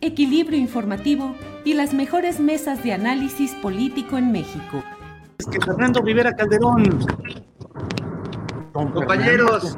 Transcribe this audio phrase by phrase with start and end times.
[0.00, 4.82] equilibrio informativo y las mejores mesas de análisis político en México.
[5.38, 7.06] Es que Fernando Rivera Calderón.
[8.72, 9.76] Compañeros,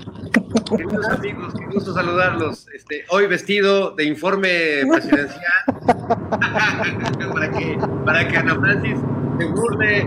[0.69, 2.67] queridos amigos, qué gusto saludarlos.
[2.75, 5.41] Este, hoy vestido de informe presidencial
[7.33, 8.99] para que para que Ana Francis
[9.39, 10.07] se burle eh,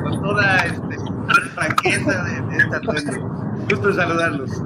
[0.00, 0.96] con toda este,
[1.54, 3.12] franqueza de, de esta atuendo.
[3.68, 4.62] Gusto saludarlos.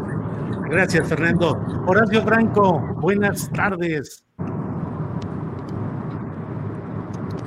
[0.69, 1.59] Gracias, Fernando.
[1.87, 4.25] Horacio Franco, buenas tardes.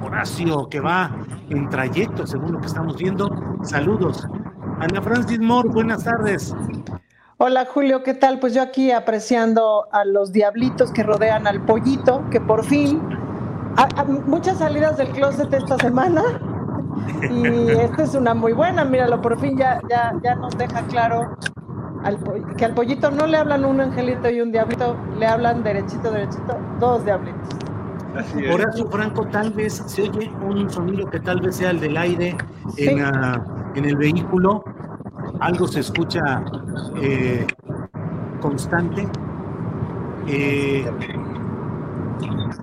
[0.08, 1.11] Horacio, que va
[1.50, 3.30] en trayecto, según lo que estamos viendo.
[3.61, 4.25] Saludos.
[4.80, 6.55] Ana Francis Moore, buenas tardes.
[7.38, 8.39] Hola Julio, ¿qué tal?
[8.39, 13.02] Pues yo aquí apreciando a los diablitos que rodean al pollito, que por fin,
[13.75, 16.23] a, muchas salidas del closet esta semana,
[17.30, 21.38] y esta es una muy buena, míralo, por fin ya, ya, ya nos deja claro
[22.03, 22.18] al,
[22.56, 26.57] que al pollito no le hablan un angelito y un diablito, le hablan derechito, derechito,
[26.79, 27.66] dos diablitos.
[28.51, 32.35] Horacio Franco, tal vez se oye un sonido que tal vez sea el del aire
[32.75, 32.88] sí.
[32.88, 34.63] en, uh, en, el vehículo.
[35.39, 36.44] Algo se escucha
[37.01, 37.45] eh,
[38.41, 39.07] constante.
[40.27, 40.89] Eh,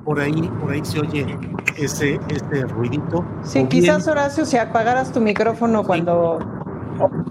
[0.05, 1.39] por ahí, por ahí se oye
[1.77, 3.25] ese, ese ruidito.
[3.43, 6.39] Sí, o quizás bien, Horacio, si apagaras tu micrófono sí, cuando.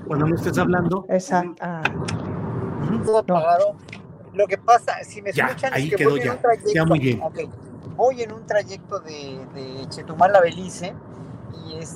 [0.07, 1.05] Cuando no estés hablando.
[1.09, 1.55] Exacto.
[1.61, 1.83] Ah.
[3.05, 3.75] Todo apagado.
[4.33, 6.25] Lo que pasa, si me ya, escuchan, ahí es que quedó voy ya.
[6.25, 6.71] en un trayecto.
[6.73, 7.21] Ya muy bien.
[7.21, 7.49] Okay
[7.95, 10.95] voy en un trayecto de, de Chetumal a Belice
[11.65, 11.95] y es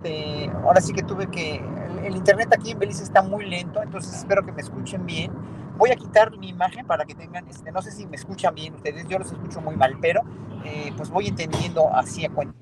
[0.00, 3.82] de, ahora sí que tuve que el, el, internet aquí en Belice está muy lento
[3.82, 5.32] entonces espero que me escuchen bien.
[5.78, 8.74] Voy a quitar mi imagen para que tengan este, no sé si me escuchan bien
[8.74, 10.22] ustedes yo los escucho muy mal pero
[10.64, 12.58] eh, pues voy entendiendo así a cuenta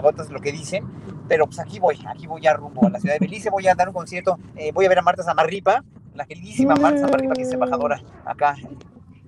[0.00, 0.84] gotas lo que dicen
[1.28, 3.74] pero pues aquí voy aquí voy ya rumbo a la ciudad de Belice voy a
[3.74, 7.42] dar un concierto eh, voy a ver a Marta Zamarripa la queridísima Marta Zamarripa, que
[7.42, 8.56] es embajadora acá.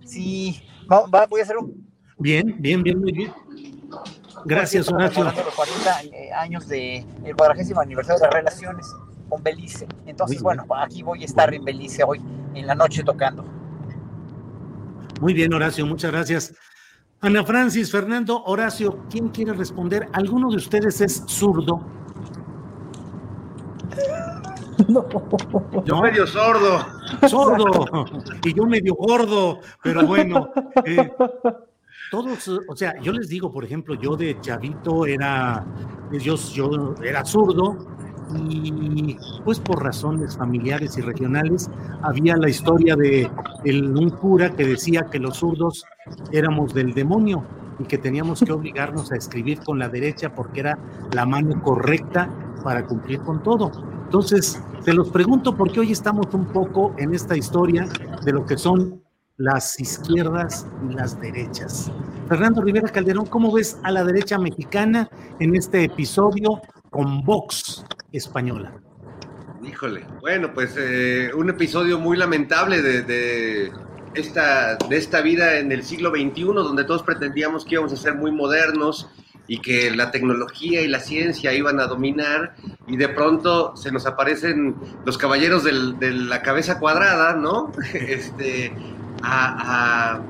[0.04, 1.88] Sí, va, va, voy a hacer un...
[2.18, 3.32] Bien, bien, bien, muy bien.
[4.44, 5.24] Gracias, Horacio.
[5.24, 8.86] Los 40 eh, años del de cuadragésimo aniversario de relaciones
[9.28, 9.86] con Belice.
[10.06, 12.20] Entonces, bueno, aquí voy a estar en Belice hoy,
[12.54, 13.44] en la noche tocando.
[15.20, 16.54] Muy bien, Horacio, muchas gracias.
[17.24, 20.10] Ana Francis, Fernando, Horacio, ¿quién quiere responder?
[20.12, 21.80] ¿Alguno de ustedes es zurdo?
[24.88, 25.06] No.
[25.86, 26.84] Yo medio sordo.
[27.26, 28.04] Sordo.
[28.44, 29.60] Y yo medio gordo.
[29.82, 30.50] Pero bueno.
[30.84, 31.10] Eh,
[32.10, 35.64] todos, o sea, yo les digo, por ejemplo, yo de chavito era,
[36.12, 37.78] yo, yo era zurdo
[38.32, 41.70] y pues por razones familiares y regionales
[42.02, 43.30] había la historia de
[43.64, 45.84] un cura que decía que los zurdos
[46.32, 47.44] éramos del demonio
[47.78, 50.78] y que teníamos que obligarnos a escribir con la derecha porque era
[51.12, 52.28] la mano correcta
[52.62, 53.70] para cumplir con todo.
[54.04, 57.88] Entonces, te los pregunto porque hoy estamos un poco en esta historia
[58.24, 59.02] de lo que son
[59.36, 61.90] las izquierdas y las derechas.
[62.28, 65.08] Fernando Rivera Calderón, ¿cómo ves a la derecha mexicana
[65.40, 66.60] en este episodio
[66.90, 67.84] con Vox
[68.16, 68.72] española?
[69.66, 73.72] Híjole, bueno, pues eh, un episodio muy lamentable de,
[74.14, 78.14] esta, de esta vida en el siglo XXI, donde todos pretendíamos que íbamos a ser
[78.14, 79.08] muy modernos
[79.46, 82.54] y que la tecnología y la ciencia iban a dominar
[82.86, 84.74] y de pronto se nos aparecen
[85.04, 87.72] los caballeros de la cabeza cuadrada, ¿no?
[87.94, 88.72] Este,
[89.22, 90.20] a,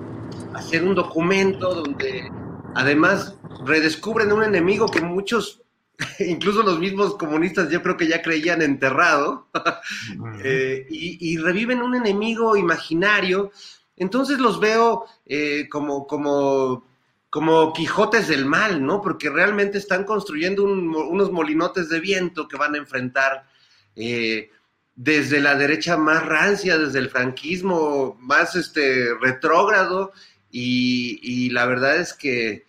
[0.55, 2.31] hacer un documento donde
[2.75, 5.64] además redescubren un enemigo que muchos
[6.19, 9.49] incluso los mismos comunistas yo creo que ya creían enterrado,
[10.43, 13.52] eh, y, reviven un enemigo imaginario.
[13.96, 16.85] Entonces los veo eh, como, como,
[17.31, 19.00] como Quijotes del mal, ¿no?
[19.00, 23.46] Porque realmente están construyendo unos molinotes de viento que van a enfrentar
[23.94, 24.50] eh,
[24.96, 30.12] desde la derecha más rancia, desde el franquismo más este, retrógrado,
[30.56, 32.64] y la verdad es que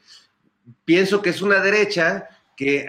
[0.86, 2.88] pienso que es una derecha que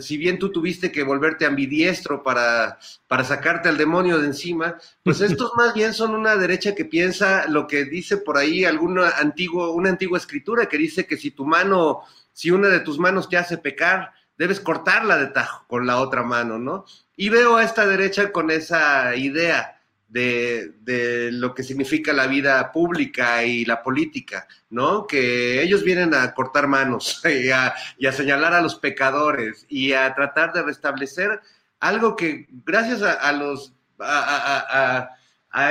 [0.00, 5.20] si bien tú tuviste que volverte ambidiestro para, para sacarte al demonio de encima, pues
[5.20, 9.72] estos más bien son una derecha que piensa lo que dice por ahí alguna antiguo,
[9.72, 12.02] una antigua escritura que dice que si tu mano,
[12.32, 16.22] si una de tus manos te hace pecar, debes cortarla de tajo con la otra
[16.22, 16.84] mano, ¿no?
[17.16, 19.73] Y veo a esta derecha con esa idea
[20.14, 25.06] de, lo que significa la vida pública y la política, ¿no?
[25.06, 27.74] Que ellos vienen a cortar manos y a,
[28.12, 31.40] señalar a los pecadores y a tratar de restablecer
[31.80, 35.10] algo que gracias a, los a,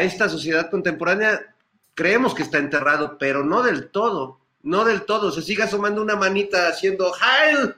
[0.01, 1.55] esta sociedad contemporánea
[1.93, 5.31] creemos que está enterrado, pero no del todo, no del todo.
[5.31, 7.75] Se sigue asomando una manita haciendo ¡Heil!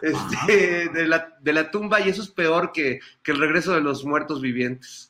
[0.00, 3.80] Este, de, la, de la tumba y eso es peor que, que el regreso de
[3.82, 5.05] los muertos vivientes.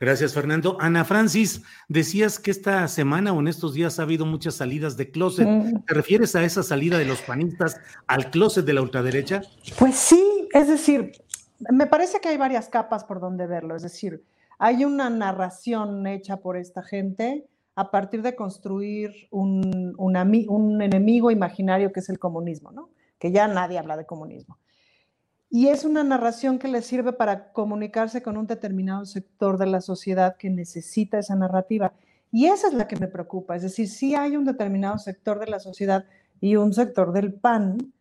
[0.00, 0.76] Gracias, Fernando.
[0.80, 5.10] Ana Francis, decías que esta semana o en estos días ha habido muchas salidas de
[5.10, 5.48] closet.
[5.48, 5.84] Mm.
[5.84, 9.42] ¿Te refieres a esa salida de los panistas al closet de la ultraderecha?
[9.76, 11.12] Pues sí, es decir,
[11.70, 13.74] me parece que hay varias capas por donde verlo.
[13.74, 14.22] Es decir,
[14.58, 21.92] hay una narración hecha por esta gente a partir de construir un, un enemigo imaginario
[21.92, 22.90] que es el comunismo, ¿no?
[23.18, 24.58] Que ya nadie habla de comunismo.
[25.50, 29.80] Y es una narración que le sirve para comunicarse con un determinado sector de la
[29.80, 31.94] sociedad que necesita esa narrativa.
[32.30, 33.56] Y esa es la que me preocupa.
[33.56, 36.04] Es decir, si hay un determinado sector de la sociedad
[36.40, 37.92] y un sector del PAN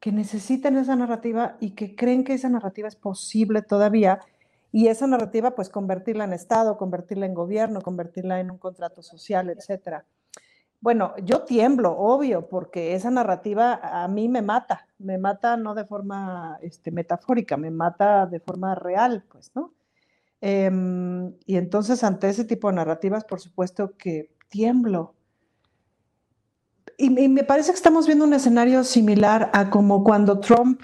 [0.00, 4.20] que necesitan esa narrativa y que creen que esa narrativa es posible todavía.
[4.72, 9.50] Y esa narrativa, pues convertirla en Estado, convertirla en gobierno, convertirla en un contrato social,
[9.50, 10.04] etcétera.
[10.84, 15.86] Bueno, yo tiemblo, obvio, porque esa narrativa a mí me mata, me mata no de
[15.86, 19.72] forma este, metafórica, me mata de forma real, pues, ¿no?
[20.42, 25.14] Em, y entonces ante ese tipo de narrativas, por supuesto que tiemblo.
[26.98, 30.82] Y, me parece que estamos viendo un escenario similar a como cuando Trump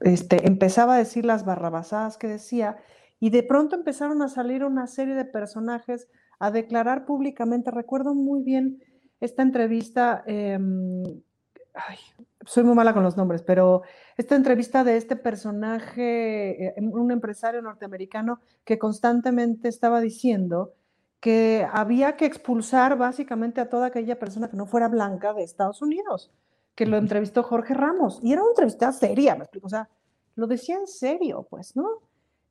[0.00, 2.76] este, empezaba a decir las barrabasadas que decía,
[3.18, 6.08] y de pronto empezaron a salir una serie de personajes
[6.38, 8.82] a declarar públicamente, recuerdo muy bien,
[9.20, 11.02] esta entrevista, em,
[12.46, 13.82] soy muy mala con los nombres, pero
[14.16, 20.74] esta entrevista de este personaje, eh, un empresario norteamericano que constantemente estaba diciendo
[21.20, 25.82] que había que expulsar básicamente a toda aquella persona que no fuera blanca de Estados
[25.82, 26.32] Unidos,
[26.74, 28.20] que lo entrevistó Jorge Ramos.
[28.22, 29.88] Y era una entrevista seria, me explico, o sea,
[30.36, 32.00] lo decía en serio, pues, ¿no?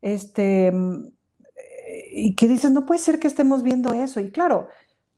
[0.02, 4.20] Este, eh, y que dicen, no puede ser que estemos viendo eso.
[4.20, 4.68] Y claro,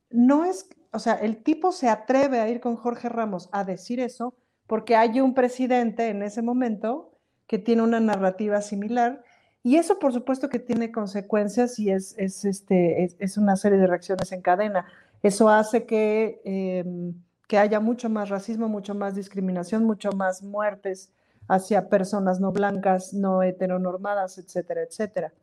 [0.09, 3.99] no es, o sea, el tipo se atreve a ir con Jorge Ramos a decir
[3.99, 4.35] eso
[4.67, 7.17] porque hay un presidente en ese momento
[7.47, 9.23] que tiene una narrativa similar
[9.63, 14.31] y eso por supuesto que tiene consecuencias y es, este, es, una serie de reacciones
[14.31, 14.85] en cadena.
[15.21, 17.13] Eso hace que, em,
[17.47, 21.11] que haya mucho más racismo, mucho más discriminación, mucho más muertes
[21.47, 25.33] hacia personas no blancas, no heteronormadas, etcétera, etcétera.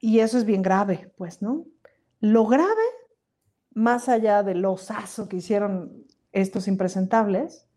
[0.00, 1.64] Y eso es bien grave, pues, ¿no?
[2.20, 2.83] Lo grave
[3.74, 7.68] más allá del osazo que hicieron estos impresentables,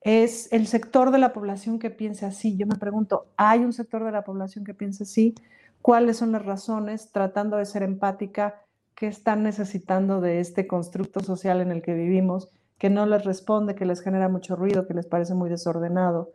[0.00, 2.56] es el sector de la población que piensa así.
[2.56, 5.34] Yo me pregunto, ¿hay un sector de la población que piensa así?
[5.80, 8.62] ¿Cuáles son las razones, tratando de ser empática,
[8.94, 13.74] que están necesitando de este constructo social en el que vivimos, que no les responde,
[13.74, 16.32] que les genera mucho ruido, que les parece muy desordenado?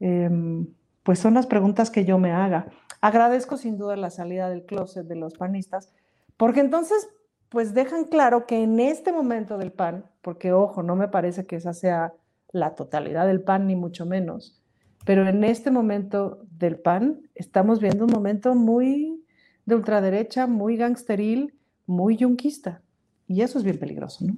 [0.00, 0.66] Em,
[1.02, 2.68] pues son las preguntas que yo me haga.
[3.00, 5.92] Agradezco sin duda la salida del closet de los panistas,
[6.36, 7.08] porque entonces
[7.50, 11.56] pues dejan claro que en este momento del PAN, porque ojo, no me parece que
[11.56, 12.14] esa sea
[12.52, 14.62] la totalidad del PAN, ni mucho menos,
[15.04, 19.22] pero en este momento del PAN estamos viendo un momento muy
[19.66, 21.54] de ultraderecha, muy gangsteril,
[21.86, 22.82] muy yunquista,
[23.26, 24.36] y eso es bien peligroso, ¿no?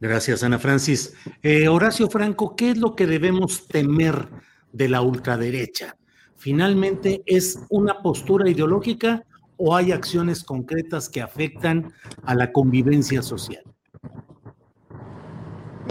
[0.00, 1.14] Gracias, Ana Francis.
[1.42, 4.28] Eh, Horacio Franco, ¿qué es lo que debemos temer
[4.72, 5.98] de la ultraderecha?
[6.36, 9.26] ¿Finalmente es una postura ideológica
[9.62, 11.92] o hay acciones concretas que afectan
[12.24, 13.62] a la convivencia social?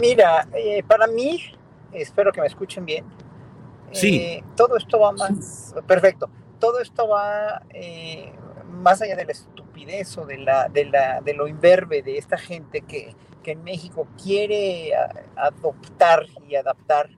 [0.00, 1.40] Mira, eh, para mí,
[1.92, 3.04] espero que me escuchen bien.
[3.92, 4.16] Sí.
[4.16, 8.32] Eh, todo esto va más, perfecto, todo esto va eh,
[8.66, 12.38] más allá de la estupidez o de, la, de, la, de lo imberbe de esta
[12.38, 14.92] gente que, que en México quiere
[15.36, 17.08] adoptar y adaptar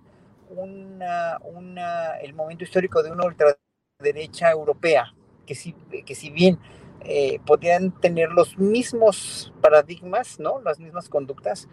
[0.50, 5.14] una, una, el momento histórico de una ultraderecha europea,
[5.46, 5.72] que si,
[6.06, 6.58] que si bien
[7.04, 10.60] eh, podrían tener los mismos paradigmas, ¿no?
[10.60, 11.68] las mismas conductas,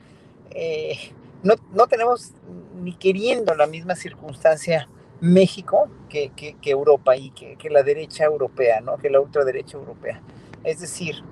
[0.52, 0.98] eh,
[1.44, 2.34] no, no, tenemos
[2.82, 4.90] ni queriendo la misma circunstancia
[5.22, 8.98] México que, que, que Europa y que, que, la derecha europea, ¿no?
[8.98, 10.22] que la ultraderecha europea.
[10.64, 11.24] Es decir,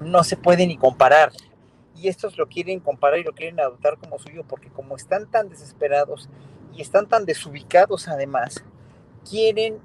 [0.00, 1.32] no se puede ni comparar.
[1.96, 5.48] Y estos lo quieren comparar y lo quieren adoptar como suyo porque como están tan
[5.48, 6.28] desesperados
[6.74, 8.64] y están tan desubicados además,
[9.28, 9.78] quieren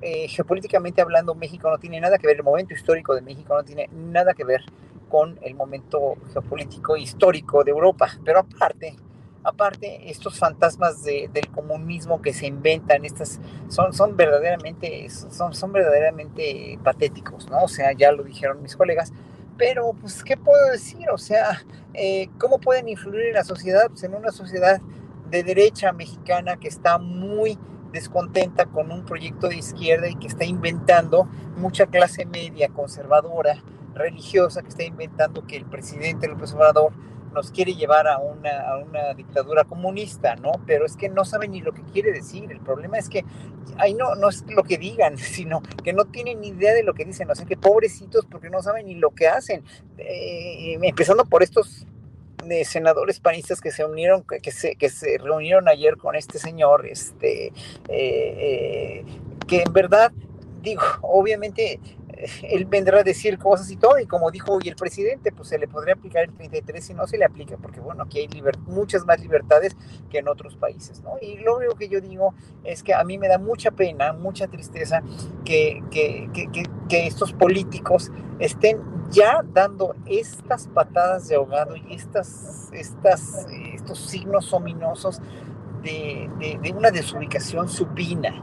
[0.00, 3.62] eh, geopolíticamente hablando, México no tiene nada que ver, el momento histórico de México no
[3.62, 4.62] tiene nada que ver
[5.08, 8.10] con el momento geopolítico histórico de Europa.
[8.24, 8.96] Pero aparte,
[9.44, 15.72] aparte, estos fantasmas de, del comunismo que se inventan, estas son, son verdaderamente, son, son
[15.72, 17.64] verdaderamente patéticos, ¿no?
[17.64, 19.12] O sea, ya lo dijeron mis colegas.
[19.58, 21.08] Pero, pues, ¿qué puedo decir?
[21.10, 21.62] O sea,
[21.94, 23.86] eh, ¿cómo pueden influir en la sociedad?
[23.88, 24.80] Pues en una sociedad
[25.30, 27.58] de derecha mexicana que está muy
[27.92, 33.62] descontenta con un proyecto de izquierda y que está inventando mucha clase media conservadora,
[33.94, 36.92] religiosa, que está inventando que el presidente López Obrador
[37.36, 40.52] nos quiere llevar a una, a una, dictadura comunista, ¿no?
[40.66, 42.50] Pero es que no saben ni lo que quiere decir.
[42.50, 43.26] El problema es que
[43.76, 46.94] ahí no, no es lo que digan, sino que no tienen ni idea de lo
[46.94, 47.30] que dicen.
[47.30, 49.62] O sea, que pobrecitos porque no saben ni lo que hacen.
[49.98, 51.86] Eh, empezando por estos
[52.48, 56.86] de senadores panistas que se unieron, que se, que se reunieron ayer con este señor,
[56.86, 57.52] este, eh,
[57.88, 59.04] eh,
[59.46, 60.12] que en verdad,
[60.62, 61.80] digo, obviamente
[62.42, 65.58] él vendrá a decir cosas y todo, y como dijo hoy el presidente, pues se
[65.58, 68.28] le podría aplicar el 33 y no se le aplica, porque bueno, aquí hay
[68.66, 69.76] muchas más libertades
[70.10, 71.14] que en otros países, ¿no?
[71.20, 74.48] Y lo único que yo digo es que a mí me da mucha pena, mucha
[74.48, 75.02] tristeza
[75.44, 75.82] que,
[76.88, 78.80] estos políticos estén
[79.10, 85.20] ya dando estas patadas de ahogado y estas, estas, estos signos ominosos
[85.82, 88.42] de, una desubicación supina.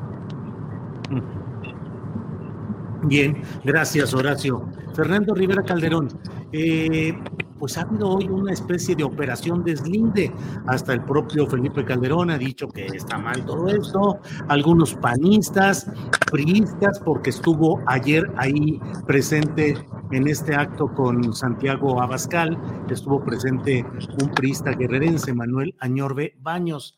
[3.05, 4.69] Bien, gracias Horacio.
[4.95, 6.07] Fernando Rivera Calderón,
[6.53, 7.13] eh,
[7.59, 10.31] pues ha habido hoy una especie de operación deslinde.
[10.67, 14.19] Hasta el propio Felipe Calderón ha dicho que está mal todo esto.
[14.47, 15.89] Algunos panistas,
[16.31, 19.75] priistas, porque estuvo ayer ahí presente
[20.11, 22.57] en este acto con Santiago Abascal,
[22.89, 23.85] estuvo presente
[24.21, 26.97] un priista guerrerense, Manuel Añorbe Baños.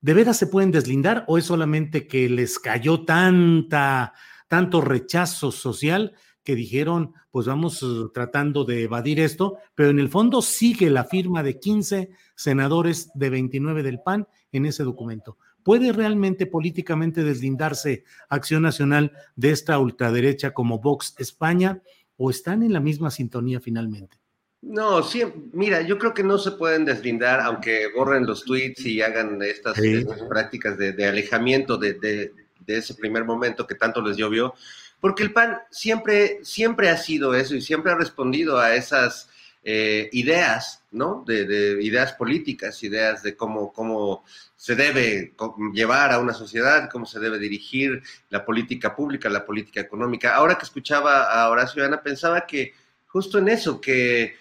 [0.00, 4.12] ¿De veras se pueden deslindar o es solamente que les cayó tanta
[4.54, 6.12] tanto rechazo social
[6.44, 11.02] que dijeron, pues vamos eh, tratando de evadir esto, pero en el fondo sigue la
[11.02, 15.38] firma de 15 senadores de 29 del PAN en ese documento.
[15.64, 21.82] ¿Puede realmente políticamente deslindarse Acción Nacional de esta ultraderecha como Vox España
[22.16, 24.18] o están en la misma sintonía finalmente?
[24.62, 29.02] No, sí, mira, yo creo que no se pueden deslindar, aunque borren los tweets y
[29.02, 29.94] hagan estas, sí.
[29.94, 34.54] estas prácticas de, de alejamiento de, de, de ese primer momento que tanto les llovió,
[35.00, 39.28] porque el PAN siempre, siempre ha sido eso y siempre ha respondido a esas
[39.62, 41.24] eh, ideas, ¿no?
[41.26, 44.24] De, de, ideas políticas, ideas de cómo, cómo
[44.56, 45.34] se debe
[45.72, 50.34] llevar a una sociedad, cómo se debe dirigir la política pública, la política económica.
[50.34, 52.72] Ahora que escuchaba a Horacio Ana, pensaba que
[53.06, 54.36] justo en eso, que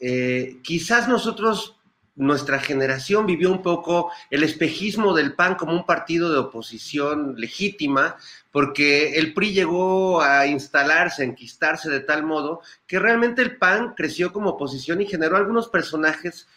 [0.00, 1.75] eh, quizás nosotros
[2.16, 8.16] nuestra generación vivió un poco el espejismo del PAN como un partido de oposición legítima,
[8.50, 13.94] porque el PRI llegó a instalarse, a enquistarse de tal modo que realmente el PAN
[13.94, 16.48] creció como oposición y generó algunos personajes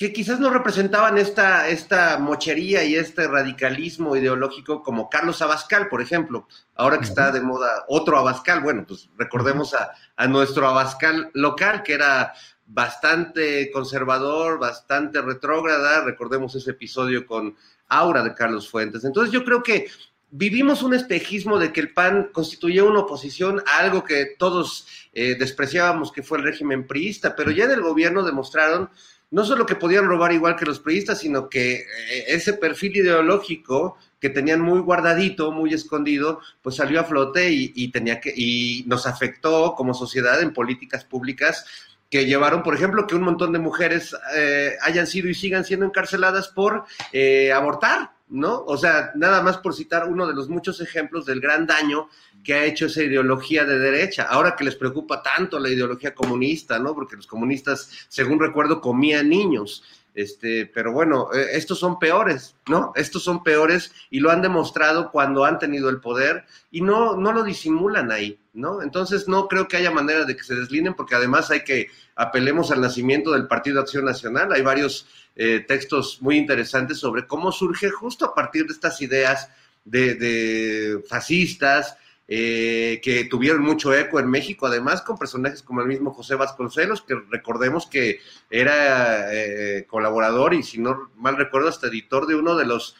[0.00, 6.00] que quizás no representaban esta, esta mochería y este radicalismo ideológico como Carlos Abascal, por
[6.00, 6.48] ejemplo.
[6.74, 11.82] Ahora que está de moda otro Abascal, bueno, pues recordemos a, a nuestro Abascal local,
[11.82, 12.32] que era
[12.72, 16.04] bastante conservador, bastante retrógrada.
[16.04, 17.56] Recordemos ese episodio con
[17.88, 19.04] Aura de Carlos Fuentes.
[19.04, 19.88] Entonces yo creo que
[20.30, 25.34] vivimos un espejismo de que el PAN constituía una oposición a algo que todos eh,
[25.36, 28.90] despreciábamos que fue el régimen priista, pero ya en el gobierno demostraron
[29.32, 31.84] no solo que podían robar igual que los priistas, sino que eh,
[32.28, 38.20] ese perfil ideológico que tenían muy guardadito, muy escondido, pues salió a flote y tenía
[38.20, 41.64] que y nos afectó como sociedad en políticas públicas
[42.10, 45.86] que llevaron, por ejemplo, que un montón de mujeres eh, hayan sido y sigan siendo
[45.86, 48.64] encarceladas por eh, abortar, ¿no?
[48.66, 52.08] O sea, nada más por citar uno de los muchos ejemplos del gran daño
[52.42, 54.24] que ha hecho esa ideología de derecha.
[54.24, 56.94] Ahora que les preocupa tanto la ideología comunista, ¿no?
[56.94, 59.84] Porque los comunistas, según recuerdo, comían niños.
[60.12, 62.92] Este, pero bueno, eh, estos son peores, ¿no?
[62.96, 67.32] Estos son peores y lo han demostrado cuando han tenido el poder y no, no
[67.32, 68.39] lo disimulan ahí.
[68.52, 68.82] ¿No?
[68.82, 72.70] Entonces no creo que haya manera de que se deslineen, porque además hay que apelemos
[72.70, 74.52] al nacimiento del Partido Acción Nacional.
[74.52, 79.48] Hay varios eh, textos muy interesantes sobre cómo surge justo a partir de estas ideas
[79.84, 81.96] de, fascistas,
[82.28, 87.02] eh, que tuvieron mucho eco en México, además con personajes como el mismo José Vasconcelos,
[87.02, 92.56] que recordemos que era eh, colaborador y si no mal recuerdo, hasta editor de uno
[92.56, 92.96] de los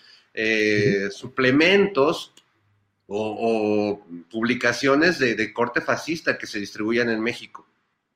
[1.11, 2.33] suplementos
[3.13, 4.01] o,
[4.31, 7.67] publicaciones de, corte fascista que se distribuían en México.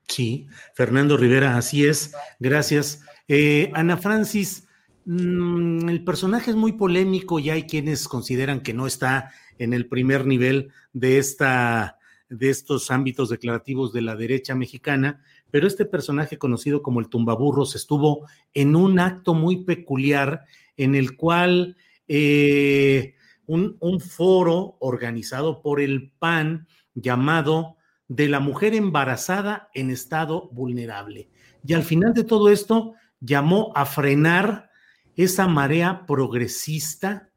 [0.07, 2.15] Sí, Fernando Rivera, así es.
[2.39, 3.03] Gracias.
[3.27, 4.69] Eh, Ana Francis,
[5.07, 9.89] mm, el personaje es muy polémico y hay quienes consideran que no está en el
[9.89, 11.99] primer nivel de, esta,
[12.29, 17.75] de estos ámbitos declarativos de la derecha mexicana, pero este personaje conocido como el tumbaburros
[17.75, 20.45] estuvo en un acto muy peculiar
[20.77, 23.14] en el cual eh,
[23.47, 27.77] un, foro organizado por el PAN llamado
[28.09, 31.29] de la mujer embarazada en estado vulnerable.
[31.67, 34.71] Y al final de todo esto llamó a frenar
[35.17, 37.31] esa marea progresista,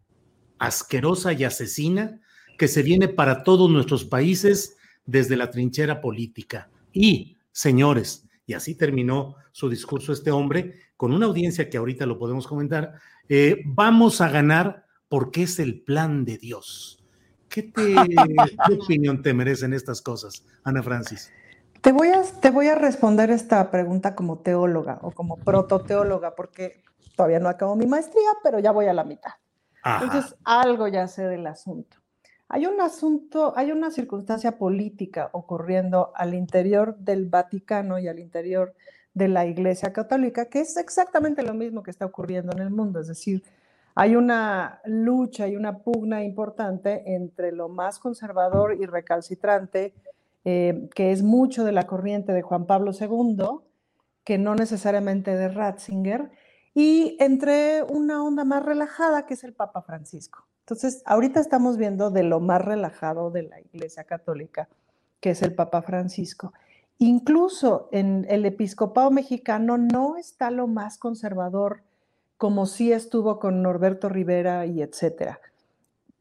[0.60, 2.20] asquerosa y asesina
[2.58, 6.70] que se viene para todos nuestros países desde la trinchera política.
[6.92, 12.18] Y, señores, y así terminó su discurso este hombre, con una audiencia que ahorita lo
[12.18, 12.94] podemos comentar,
[13.30, 17.04] eh, vamos a ganar porque es el plan de Dios.
[17.50, 17.96] ¿Qué, te,
[18.68, 21.32] ¿Qué opinión te merecen estas cosas, Ana Francis?
[21.82, 26.84] Te voy, a, te voy a responder esta pregunta como teóloga o como prototeóloga, porque
[27.16, 29.32] todavía no acabo mi maestría, pero ya voy a la mitad.
[29.86, 31.98] Entonces, algo ya sé del asunto.
[32.50, 38.74] Hay un asunto, hay una circunstancia política ocurriendo al interior del Vaticano y al interior
[39.14, 43.00] de la Iglesia Católica, que es exactamente lo mismo que está ocurriendo en el mundo,
[43.00, 43.44] es decir,
[44.00, 49.96] hay una lucha y una pugna importante entre lo más conservador y recalcitrante,
[50.46, 53.44] eh, que es mucho de la corriente de Juan Pablo II,
[54.24, 56.30] que no necesariamente de Ratzinger,
[56.76, 60.46] y entre una onda más relajada, que es el Papa Francisco.
[60.60, 64.70] Entonces, ahorita estamos viendo de lo más relajado de la Iglesia Católica,
[65.20, 66.54] que es el Papa Francisco.
[67.00, 71.82] Incluso en el episcopado mexicano no está lo más conservador
[72.38, 75.42] como sí estuvo con Norberto Rivera y etcétera.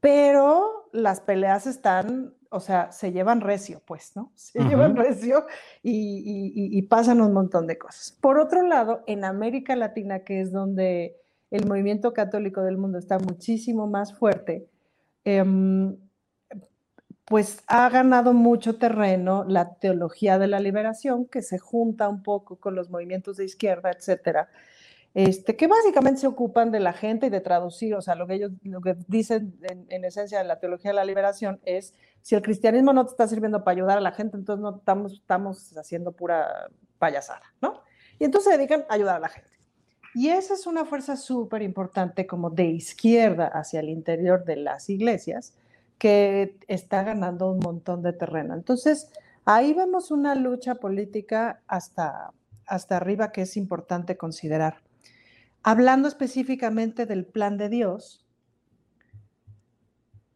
[0.00, 4.32] Pero las peleas están, o sea, se llevan recio, pues, ¿no?
[4.34, 5.46] Se llevan recio
[5.82, 8.16] y, pasan un montón de cosas.
[8.20, 11.16] Por otro lado, en América Latina, que es donde
[11.50, 14.68] el movimiento católico del mundo está muchísimo más fuerte,
[15.24, 15.96] em,
[17.24, 22.56] pues ha ganado mucho terreno la teología de la liberación, que se junta un poco
[22.56, 24.48] con los movimientos de izquierda, etcétera
[25.16, 28.34] este, que básicamente se ocupan de la gente y de traducir, o sea, lo que
[28.34, 32.42] ellos lo que dicen en, esencia de la teología de la liberación es, si el
[32.42, 36.68] cristianismo no te está sirviendo para ayudar a la gente, entonces no estamos, haciendo pura
[36.98, 37.80] payasada, ¿no?
[38.18, 39.48] Y entonces se dedican a ayudar a la gente.
[40.14, 44.90] Y esa es una fuerza súper importante como de izquierda hacia el interior de las
[44.90, 45.54] iglesias
[45.96, 48.52] que está ganando un montón de terreno.
[48.52, 49.10] Entonces,
[49.46, 52.34] ahí vemos una lucha política hasta,
[52.66, 54.84] hasta arriba que es importante considerar.
[55.68, 58.24] Hablando específicamente del plan de Dios,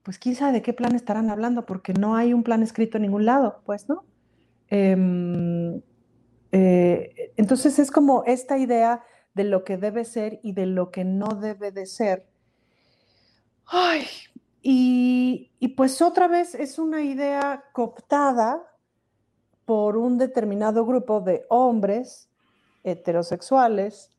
[0.03, 3.03] pues quién sabe de qué plan estarán hablando, porque no hay un plan escrito en
[3.03, 4.05] ningún lado, pues, ¿no?
[4.67, 5.81] Em,
[6.51, 11.05] eh, entonces es como esta idea de lo que debe ser y de lo que
[11.05, 12.27] no debe de ser.
[13.67, 14.07] Ay,
[14.63, 18.67] y, y pues otra vez es una idea cooptada
[19.65, 22.29] por un determinado grupo de hombres
[22.83, 24.11] heterosexuales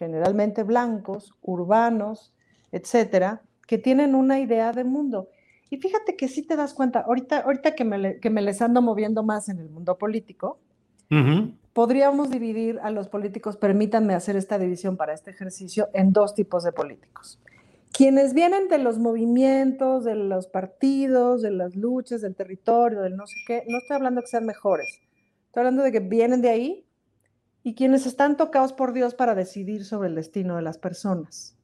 [0.00, 2.32] generalmente blancos, urbanos,
[2.72, 5.28] etcétera, que tienen una idea de mundo.
[5.68, 8.80] Y fíjate que si te das cuenta, ahorita, ahorita que, me, que me les ando
[8.80, 10.58] moviendo más en el mundo político,
[11.72, 16.64] podríamos dividir a los políticos, permítanme hacer esta división para este ejercicio, en dos tipos
[16.64, 17.38] de políticos.
[17.92, 23.26] Quienes vienen de los movimientos, de los partidos, de las luchas, del territorio, del no
[23.26, 25.00] sé qué, no estoy hablando que sean mejores,
[25.46, 26.86] estoy hablando de que vienen de ahí
[27.62, 31.56] y quienes están tocados por Dios para decidir sobre el destino de las personas.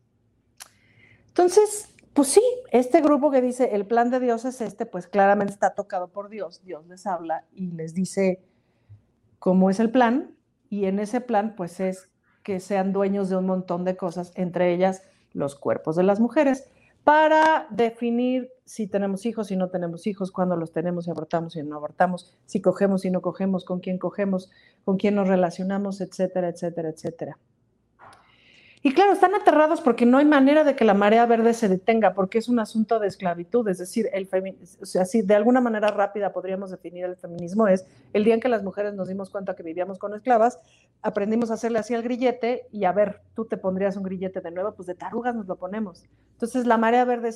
[1.29, 5.53] Entonces, pues sí, este grupo que dice el plan de Dios es este, pues claramente
[5.53, 6.63] está tocado por Dios.
[6.65, 8.43] Dios les habla y les dice
[9.39, 10.35] cómo es el plan
[10.71, 12.11] y en ese plan pues es
[12.43, 16.71] que sean dueños de un montón de cosas, entre ellas los cuerpos de las mujeres
[17.07, 21.63] para definir si tenemos hijos, si no tenemos hijos, cuándo los tenemos, y abortamos y
[21.63, 24.51] no abortamos, si cogemos y no cogemos, con quién cogemos,
[24.85, 27.39] con quién nos relacionamos, etcétera, etcétera, etcétera.
[28.87, 32.15] Y claro, están aterrados porque no hay manera de que la marea verde se detenga,
[32.15, 33.67] porque es un asunto de esclavitud.
[33.67, 34.29] Es decir, el
[34.81, 38.49] o sea, de alguna manera rápida podríamos definir el feminismo, es el día en que
[38.49, 40.61] las mujeres nos dimos cuenta que vivíamos con esclavas,
[41.03, 44.53] aprendimos a hacerle así al grillete y a ver, tú te pondrías un grillete de
[44.53, 46.05] nuevo, pues de tarugas nos lo ponemos.
[46.35, 47.31] Entonces, la marea verde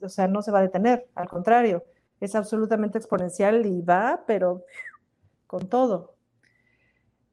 [0.00, 1.84] o sea, no se va a detener, al contrario,
[2.20, 4.64] es absolutamente exponencial y va, pero
[5.46, 6.14] con todo.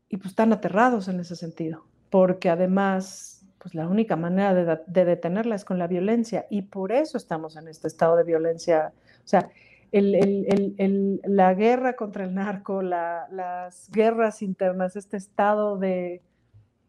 [0.10, 3.33] Y pues están aterrados en ese sentido, porque además
[3.63, 7.69] pues la única manera de, detenerla es con la violencia y por eso estamos en
[7.69, 8.91] este estado de violencia.
[9.23, 9.49] O sea,
[9.93, 16.21] la guerra contra el narco, las guerras internas, este estado de,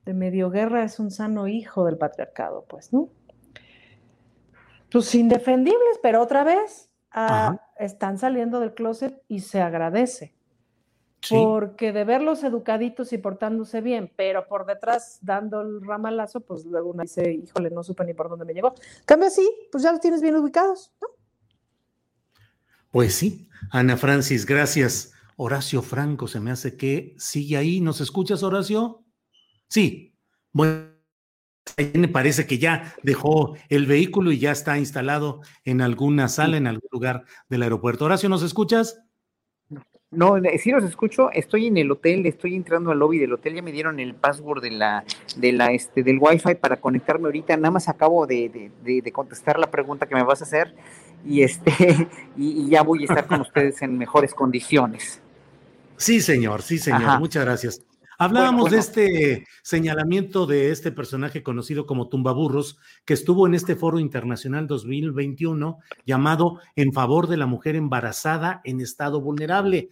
[0.04, 3.08] medio guerra es un sano hijo del patriarcado, pues, ¿no?
[4.90, 10.34] Pues indefendibles, pero otra vez ah, están saliendo del closet y se agradece.
[11.30, 16.90] Porque de verlos educaditos y portándose bien, pero por detrás dando el ramalazo, pues luego
[16.90, 18.74] uno dice, híjole, no supe ni por dónde me llegó.
[19.04, 21.08] Cambio así, pues ya los tienes bien ubicados, ¿no?
[22.90, 25.12] Pues sí, Ana Francis, gracias.
[25.36, 27.80] Horacio Franco, se me hace que sigue ahí.
[27.80, 29.02] ¿Nos escuchas, Horacio?
[29.68, 30.14] Sí.
[30.52, 30.94] Bueno,
[31.94, 36.68] me parece que ya dejó el vehículo y ya está instalado en alguna sala, en
[36.68, 38.04] algún lugar del aeropuerto.
[38.04, 39.00] Horacio, ¿nos escuchas?
[40.14, 43.62] No, sí los escucho, estoy en el hotel, estoy entrando al lobby del hotel, ya
[43.62, 45.04] me dieron el password de la,
[45.36, 49.70] de la, este, del wifi para conectarme ahorita, nada más acabo de, de, contestar la
[49.70, 50.74] pregunta que me vas a hacer
[51.26, 55.20] y este, y, ya voy a estar con ustedes en mejores condiciones.
[55.96, 57.82] Sí, señor, sí, señor, muchas gracias.
[58.18, 63.98] Hablábamos de este señalamiento de este personaje conocido como Tumbaburros, que estuvo en este foro
[63.98, 69.88] internacional 2021 llamado En favor de la mujer embarazada en estado vulnerable.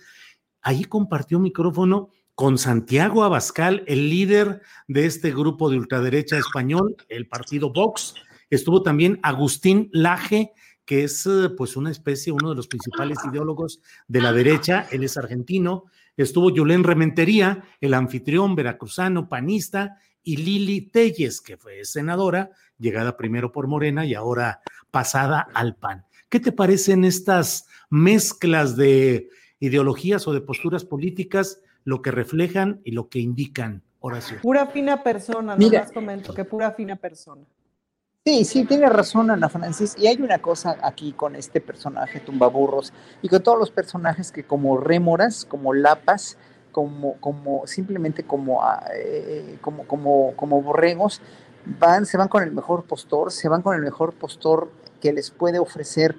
[0.61, 7.27] Ahí compartió micrófono con Santiago Abascal, el líder de este grupo de ultraderecha español, el
[7.27, 8.15] partido Vox.
[8.51, 10.53] Estuvo también Agustín Laje,
[10.85, 15.05] que es eh, pues una especie, uno de los principales ideólogos de la derecha, él
[15.05, 15.85] es argentino,
[16.17, 23.53] estuvo Yulén Rementería, el anfitrión veracruzano, panista, y Lili Telles, que fue senadora, llegada primero
[23.53, 26.05] por Morena y ahora pasada al PAN.
[26.29, 29.29] ¿Qué te parecen estas mezclas de
[29.61, 34.39] ideologías o de posturas políticas, lo que reflejan y lo que indican, Horacio?
[34.41, 37.45] Pura fina persona, no más comento que pura fina persona.
[38.25, 39.97] Sí, sí, tiene razón Ana Francis.
[39.99, 44.45] Y hay una cosa aquí con este personaje Tumbaburros y con todos los personajes que
[44.45, 46.39] como rémoras, como lapas,
[46.71, 51.21] como, como simplemente como, ah, eh, como, como, como borregos,
[51.67, 55.33] van, se van con el mejor postor, se van con el mejor postor que les
[55.33, 56.15] puede ofrecer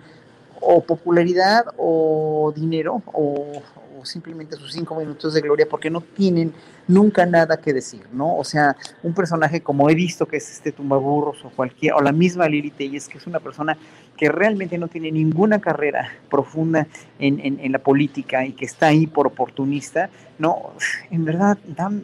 [0.60, 3.62] o popularidad o dinero o,
[4.06, 6.54] simplemente sus cinco minutos de gloria porque no tienen
[6.88, 8.38] nunca nada que decir, ¿no?
[8.38, 12.12] O sea, un personaje como he visto que es este Tumbaburros o cualquier, o la
[12.12, 13.78] misma Lili Telles, que es una persona
[14.18, 16.88] que realmente no tiene ninguna carrera profunda
[17.20, 20.74] en, en, la política y que está ahí por oportunista, no,
[21.10, 22.04] en verdad, dan,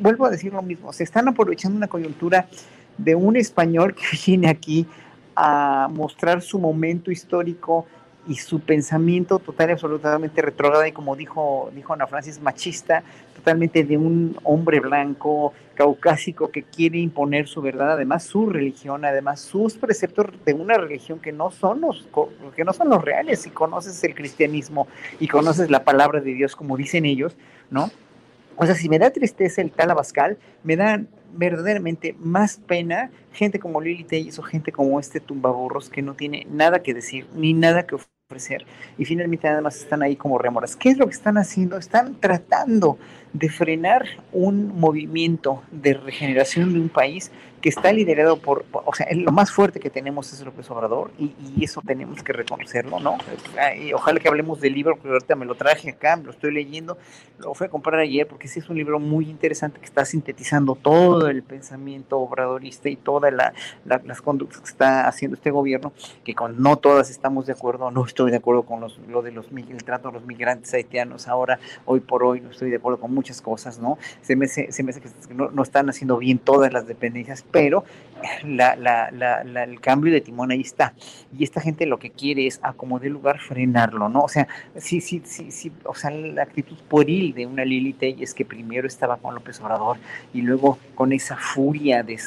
[0.00, 2.46] vuelvo a decir lo mismo, se están aprovechando una coyuntura
[2.98, 4.86] de un español que viene aquí
[5.36, 7.86] a mostrar su momento histórico
[8.26, 13.02] y su pensamiento total y absolutamente retrógrado y como dijo, dijo Ana Francis, machista,
[13.34, 19.40] totalmente de un hombre blanco, caucásico, que quiere imponer su verdad, además su religión, además
[19.40, 22.08] sus preceptos de una religión que no son los,
[22.56, 24.88] que no son los reales, si conoces el cristianismo
[25.20, 27.36] y conoces la palabra de Dios como dicen ellos,
[27.70, 27.90] ¿no?
[28.56, 31.02] O sea, si me da tristeza el tal Abascal, me da
[31.36, 36.46] verdaderamente más pena gente como Lili Telles o gente como este tumbaburros que no tiene
[36.50, 38.64] nada que decir ni nada que ofrecer
[38.98, 40.76] y finalmente nada más están ahí como remoras.
[40.76, 41.76] ¿Qué es lo que están haciendo?
[41.76, 42.98] Están tratando
[43.34, 47.30] de frenar un movimiento de regeneración de un país
[47.64, 51.32] que está liderado por, o sea, lo más fuerte que tenemos es López Obrador y,
[51.64, 53.16] eso tenemos que reconocerlo, ¿no?
[53.94, 56.98] Ojalá que hablemos del libro, porque ahorita me lo traje acá, me lo estoy leyendo,
[57.38, 60.74] lo fui a comprar ayer porque sí es un libro muy interesante que está sintetizando
[60.74, 66.60] todo el pensamiento obradorista y todas las conductas que está haciendo este gobierno, que con
[66.62, 69.84] no todas estamos de acuerdo, no estoy de acuerdo con los, lo de los el
[69.84, 73.40] trato de los migrantes haitianos ahora, hoy por hoy, no estoy de acuerdo con muchas
[73.40, 73.96] cosas, ¿no?
[74.20, 77.84] Se me, se, me hace que no, no están haciendo bien todas las dependencias, pero
[78.42, 80.92] el cambio de timón ahí está.
[81.36, 84.20] Y esta gente lo que quiere es, a como de lugar, frenarlo, ¿no?
[84.20, 88.34] O sea, sí, sí, sí, sí, o sea, la actitud pueril de una Lili es
[88.34, 89.96] que primero estaba con López Obrador
[90.34, 92.18] y luego con esa furia de,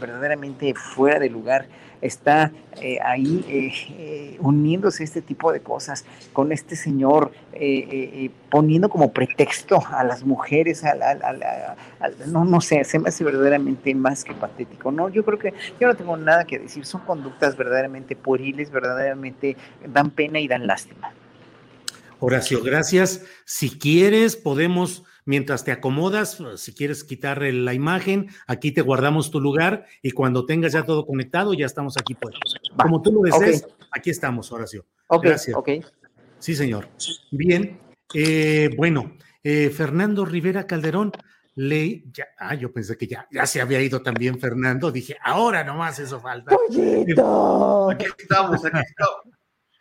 [0.00, 1.66] verdaderamente fuera de lugar,
[2.04, 7.32] está eh, ahí eh, eh, uniéndose a este tipo de cosas, con este señor
[8.50, 11.76] poniendo como pretexto a las mujeres, a la,
[12.26, 15.08] no, no sé, se me hace verdaderamente más que patético, ¿no?
[15.08, 20.10] Yo creo que yo no tengo nada que decir, son conductas verdaderamente pueriles, verdaderamente dan
[20.10, 21.12] pena y dan lástima.
[22.18, 23.24] Horacio, gracias.
[23.44, 29.40] Si quieres, podemos mientras te acomodas, si quieres quitar la imagen, aquí te guardamos tu
[29.40, 32.56] lugar y cuando tengas ya todo conectado, ya estamos aquí puestos.
[32.76, 34.86] Como tú lo desees, aquí estamos, Horacio.
[35.22, 35.56] Gracias.
[36.38, 36.88] Sí, señor.
[37.30, 37.78] Bien.
[38.12, 41.12] Eh, bueno, eh, Fernando Rivera Calderón,
[41.56, 45.62] le, ya, ah, yo pensé que ya, ya se había ido también Fernando, dije, ahora
[45.62, 46.54] nomás eso falta.
[46.74, 49.22] Aquí estamos, aquí estamos.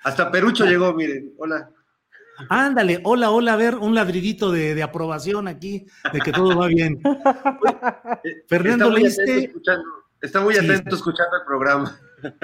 [0.04, 1.70] Hasta Perucho llegó, miren, hola.
[2.50, 7.00] Ándale, hola, hola, a ver, un ladridito de, aprobación aquí, de que todo va bien.
[8.48, 9.54] Fernando, ¿leíste?
[10.22, 12.00] Está muy atento escuchando el programa.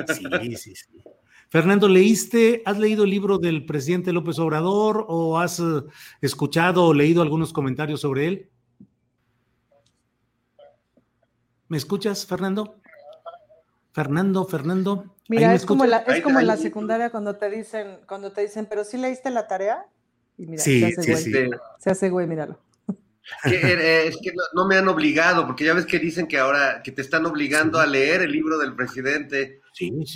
[0.07, 1.03] Sí, sí, sí.
[1.49, 5.81] Fernando, ¿leíste, has leído el libro del presidente López Obrador o has eh,
[6.21, 8.49] escuchado o leído algunos comentarios sobre él?
[11.67, 12.79] ¿Me escuchas, Fernando?
[13.93, 15.15] Fernando, Fernando.
[15.29, 18.65] Mira, es como, la, es como en la secundaria cuando te dicen, cuando te dicen,
[18.65, 19.85] pero sí leíste la tarea.
[20.37, 21.45] Y mira, sí, se hace sí, güey.
[21.45, 21.57] Sí.
[21.77, 22.59] Se hace güey, míralo.
[23.45, 26.91] Eh, es que no, me han obligado, porque ya ves que dicen que ahora que
[26.91, 29.61] te están obligando a leer el libro del presidente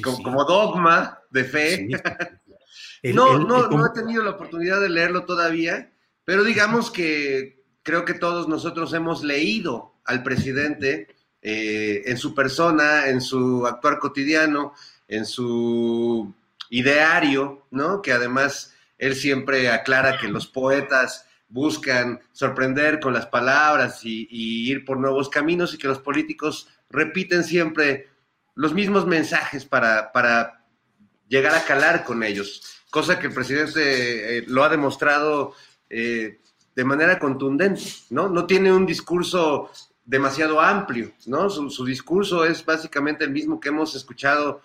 [0.03, 1.87] como, como, dogma de fe.
[3.13, 5.93] no, no, no he tenido la oportunidad de leerlo todavía,
[6.25, 11.07] pero digamos que creo que todos nosotros hemos leído al presidente
[11.45, 14.73] eh, en su persona, en su actuar cotidiano,
[15.15, 16.33] en su
[16.69, 18.01] ideario, ¿no?
[18.01, 24.85] Que además él siempre aclara que los poetas buscan sorprender con las palabras y, ir
[24.85, 28.09] por nuevos caminos y que los políticos repiten siempre
[28.55, 30.65] los mismos mensajes para, para
[31.27, 35.53] llegar a calar con ellos, cosa que el presidente eh, lo ha demostrado
[35.89, 36.39] eh,
[36.75, 38.29] de manera contundente, ¿no?
[38.29, 39.69] No tiene un discurso
[40.05, 41.51] demasiado amplio, ¿no?
[41.51, 44.61] Su, su, discurso es básicamente el mismo que hemos escuchado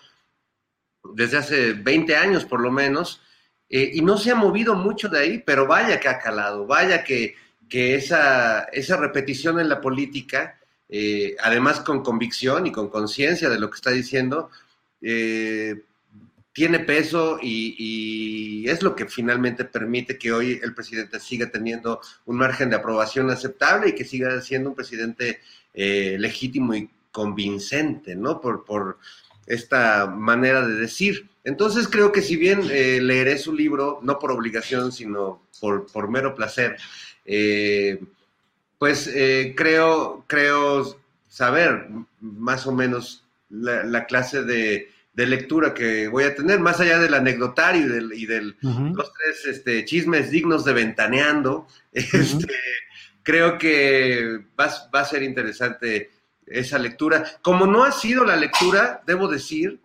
[1.15, 3.21] desde hace 20 años por lo menos,
[3.69, 7.03] eh, y no se ha movido mucho de ahí, pero vaya que ha calado, vaya
[7.03, 7.35] que,
[7.69, 13.59] que esa, esa repetición en la política, eh, además con convicción y con conciencia de
[13.59, 14.49] lo que está diciendo,
[15.01, 15.83] eh,
[16.51, 17.75] tiene peso y,
[18.63, 22.75] y, es lo que finalmente permite que hoy el presidente siga teniendo un margen de
[22.75, 25.41] aprobación aceptable y que siga siendo un presidente
[25.73, 28.41] legítimo y convincente, ¿no?
[28.41, 28.97] Por, por,
[29.49, 31.27] esta manera de decir.
[31.43, 36.09] Entonces creo que si bien eh, leeré su libro, no por obligación, sino por, por
[36.09, 36.77] mero placer,
[37.25, 37.99] eh,
[38.77, 41.87] pues eh, creo, creo saber
[42.21, 47.87] más o menos la, clase de, lectura que voy a tener, más allá del anecdotario
[47.87, 52.53] y del, y del los tres este, chismes dignos de ventaneando, este,
[53.23, 56.09] creo que va, va a ser interesante
[56.49, 57.25] esa lectura.
[57.41, 59.79] Como no ha sido la lectura, debo decir,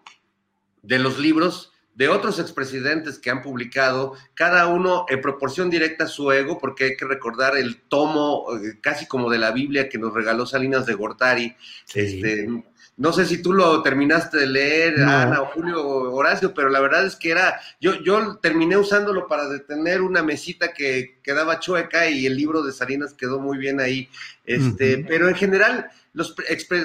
[0.82, 6.08] de los libros de otros expresidentes que han publicado, cada uno en proporción directa a
[6.08, 9.98] su ego, porque hay que recordar el tomo eh, casi como de la Biblia que
[9.98, 11.56] nos regaló Salinas de Gortari.
[11.94, 12.48] Este,
[12.96, 17.04] no sé si tú lo terminaste de leer, Ana o Julio Horacio, pero la verdad
[17.04, 22.26] es que era, yo, yo terminé usándolo para detener una mesita que quedaba chueca y
[22.26, 24.08] el libro de Salinas quedó muy bien ahí.
[24.44, 26.36] Este, pero en general, los,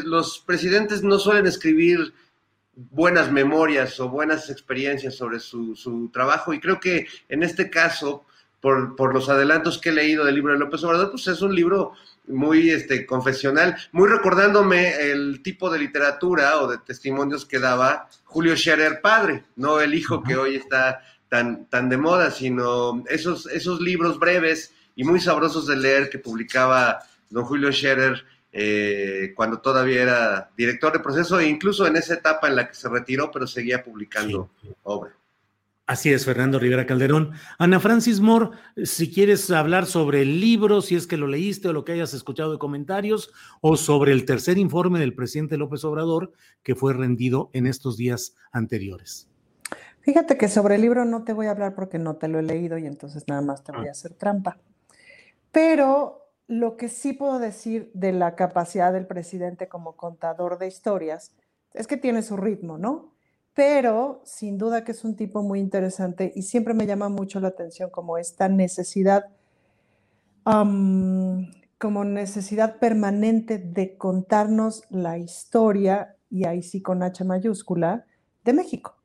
[0.04, 2.13] los presidentes no suelen escribir
[2.74, 8.26] buenas memorias o buenas experiencias sobre su, su trabajo y creo que en este caso,
[8.62, 11.56] por, por, los adelantos que he leído del libro de López Obrador, pues es un
[11.56, 11.93] libro
[12.28, 18.56] muy este, confesional, muy recordándome el tipo de literatura o de testimonios que daba Julio
[18.56, 23.82] Scherer padre, no el hijo que hoy está tan, tan de moda, sino esos, esos
[23.82, 30.02] libros breves y muy sabrosos de leer que publicaba don Julio Scherer eh, cuando todavía
[30.02, 33.45] era director de proceso e incluso en esa etapa en la que se retiró, pero
[33.45, 34.50] seguía publicando
[34.84, 35.12] obra.
[35.89, 37.32] Así es, Fernando Rivera Calderón.
[37.58, 38.52] Ana Francis Moore,
[38.84, 42.13] si quieres hablar sobre el libro, si es que lo leíste o lo que hayas
[42.13, 47.49] escuchado de comentarios, o sobre el tercer informe del presidente López Obrador que fue rendido
[47.54, 49.32] en estos días anteriores.
[50.02, 52.43] Fíjate que sobre el libro no te voy a hablar porque no te lo he
[52.43, 53.93] leído y entonces nada más te voy a ah.
[53.93, 54.60] hacer trampa.
[55.52, 61.34] Pero lo que sí puedo decir de la capacidad del presidente como contador de historias
[61.73, 63.15] es que tiene su ritmo, ¿no?
[63.60, 67.50] Pero sin duda que es un tipo muy interesante y siempre me llama mucho la
[67.50, 69.26] atención como esta necesidad,
[70.45, 78.06] como necesidad permanente de contarnos la historia, y ahí sí con H mayúscula,
[78.45, 78.95] de México.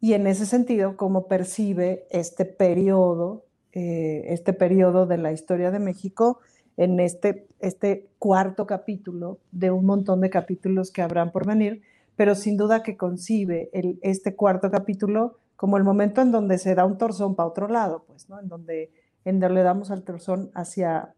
[0.00, 5.80] y en ese sentido cómo percibe este periodo, eh, este periodo de la historia de
[5.80, 6.38] México
[6.76, 11.82] en este, este cuarto capítulo de un montón de capítulos que habrán por venir,
[12.20, 13.70] pero sin duda que concibe
[14.02, 18.04] este cuarto capítulo como el momento en donde se da un torzón para otro lado,
[18.06, 18.38] pues, ¿no?
[18.38, 18.92] En donde,
[19.24, 21.14] en donde le damos al torzón hacia,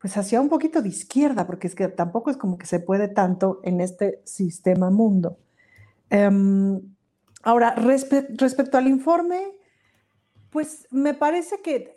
[0.00, 3.08] pues hacia un poquito de izquierda, porque es que tampoco es como que se puede
[3.08, 5.38] tanto en este sistema mundo.
[6.08, 6.80] Em,
[7.42, 9.42] ahora, respecto al informe,
[10.50, 11.96] pues me parece que,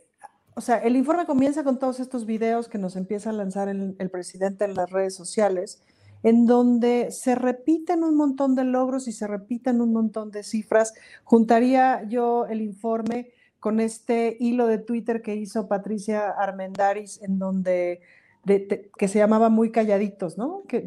[0.55, 4.09] o sea, el informe comienza con todos estos videos que nos empieza a lanzar el
[4.09, 5.83] presidente en las redes sociales,
[6.25, 10.95] en donde se repiten un montón de logros y se repiten un montón de cifras.
[11.23, 18.01] Juntaría yo el informe con este hilo de Twitter que hizo Patricia Armendaris, en donde,
[18.43, 20.63] que se llamaba Muy Calladitos, ¿no?
[20.67, 20.81] Que,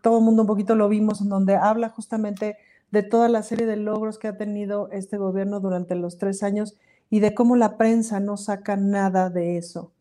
[0.00, 2.56] todo el mundo un poquito lo vimos, en donde habla justamente
[2.90, 6.78] de toda la serie de logros que ha tenido este gobierno durante los tres años
[7.10, 9.92] y de cómo la prensa no saca nada de eso.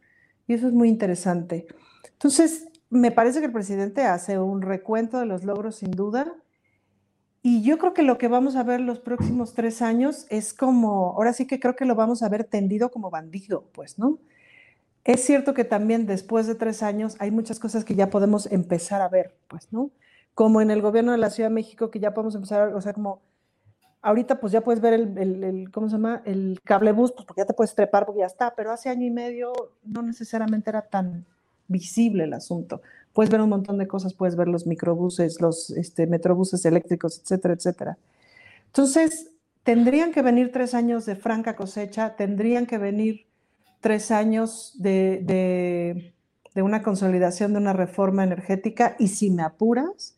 [0.48, 1.68] Y eso es muy interesante.
[2.14, 6.36] Entonces, me parece que el presidente hace un recuento de los logros sin duda,
[7.42, 11.14] y yo creo que lo que vamos a ver los próximos tres años es como,
[11.14, 14.20] ahora sí que creo que lo vamos a ver tendido como bandido, pues, ¿no?
[15.06, 19.02] Es cierto que también después de tres años hay muchas cosas que ya podemos empezar
[19.02, 19.90] a ver, pues, ¿no?
[20.36, 22.94] Como en el gobierno de la Ciudad de México, que ya podemos empezar o sea,
[22.94, 23.22] como
[24.02, 26.22] ahorita pues ya puedes ver el, el, ¿cómo se llama?
[26.26, 29.06] El cable bus, pues porque ya te puedes trepar porque ya está, pero hace año
[29.06, 31.26] y medio no necesariamente era tan
[31.72, 32.82] visible el asunto
[33.14, 37.54] puedes ver un montón de cosas, puedes ver los microbuses, los este, metrobuses eléctricos, etcétera,
[37.54, 37.98] etcétera.
[38.68, 39.32] Entonces,
[39.64, 43.28] tendrían que venir tres años de franca cosecha, tendrían que venir
[43.82, 46.14] tres años de,
[46.54, 50.16] de, una consolidación de una reforma energética y si me apuras,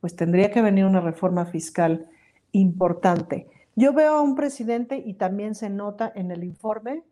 [0.00, 2.08] pues tendría que venir una reforma fiscal
[2.52, 3.46] importante.
[3.76, 7.04] Yo veo a un presidente y también se nota en el informe,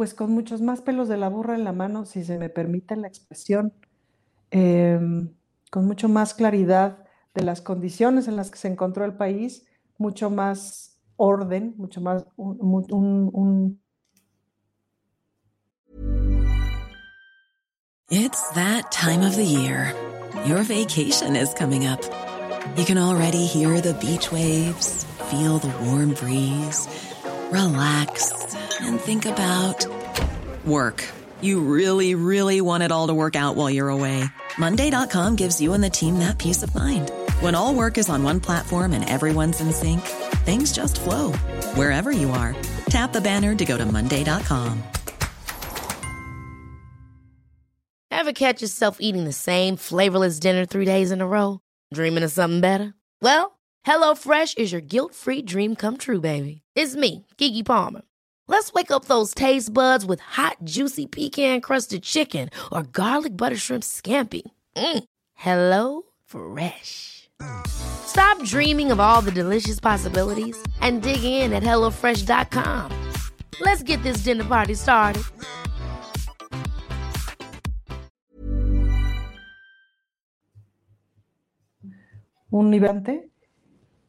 [0.00, 2.96] pues con muchos más pelos de la burra en la mano, si se me permite
[2.96, 3.74] la expresión,
[4.50, 5.32] Em,
[5.70, 9.64] con mucho más claridad de las condiciones en las que se encontró el país,
[9.96, 12.58] mucho más orden, mucho más un,
[12.90, 13.80] un, un
[18.10, 19.94] It's that time of the year.
[20.44, 22.00] Your vacation is coming up.
[22.76, 26.88] You can already hear the beach waves, feel the warm breeze,
[27.52, 28.50] relax
[28.82, 29.86] and think about
[30.64, 31.04] work.
[31.40, 34.24] You really, really want it all to work out while you're away.
[34.58, 37.10] Monday.com gives you and the team that peace of mind.
[37.40, 40.02] When all work is on one platform and everyone's in sync,
[40.44, 41.32] things just flow
[41.74, 42.54] wherever you are.
[42.86, 44.82] Tap the banner to go to Monday.com.
[48.10, 51.60] Ever catch yourself eating the same flavorless dinner three days in a row?
[51.94, 52.92] Dreaming of something better?
[53.22, 56.60] Well, HelloFresh is your guilt free dream come true, baby.
[56.74, 58.02] It's me, Kiki Palmer.
[58.50, 63.56] Let's wake up those taste buds with hot, juicy pecan crusted chicken or garlic butter
[63.56, 64.42] shrimp scampi.
[64.74, 65.04] Mm.
[65.34, 67.30] Hello Fresh.
[67.68, 72.90] Stop dreaming of all the delicious possibilities and dig in at HelloFresh.com.
[73.60, 75.22] Let's get this dinner party started.
[82.50, 83.30] Un nivelante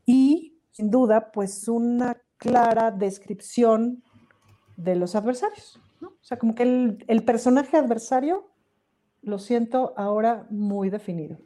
[0.07, 4.01] y, sin duda, pues una clara descripción
[4.83, 5.79] de los adversarios.
[5.99, 6.09] ¿no?
[6.09, 8.47] O sea, como que el, el, personaje adversario
[9.21, 11.37] lo siento ahora muy definido.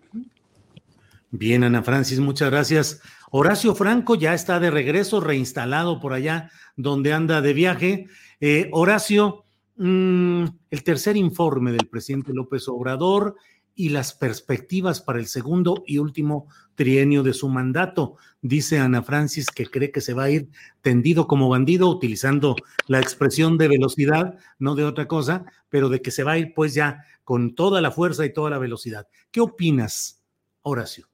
[1.32, 3.02] Bien, Ana Francis, muchas gracias.
[3.32, 8.08] Horacio Franco ya está de regreso, reinstalado por allá donde anda de viaje.
[8.40, 9.44] Eh, Horacio,
[9.76, 13.36] mmm, el tercer informe del presidente López Obrador
[13.76, 18.16] y las perspectivas para el segundo y último trienio de su mandato.
[18.42, 20.50] Dice Ana Francis que cree que se va a ir
[20.82, 22.56] tendido como bandido, utilizando
[22.88, 26.54] la expresión de velocidad, no de otra cosa, pero de que se va a ir
[26.54, 29.08] pues ya con toda la fuerza y toda la velocidad.
[29.32, 30.24] ¿Qué opinas,
[30.62, 31.08] Horacio?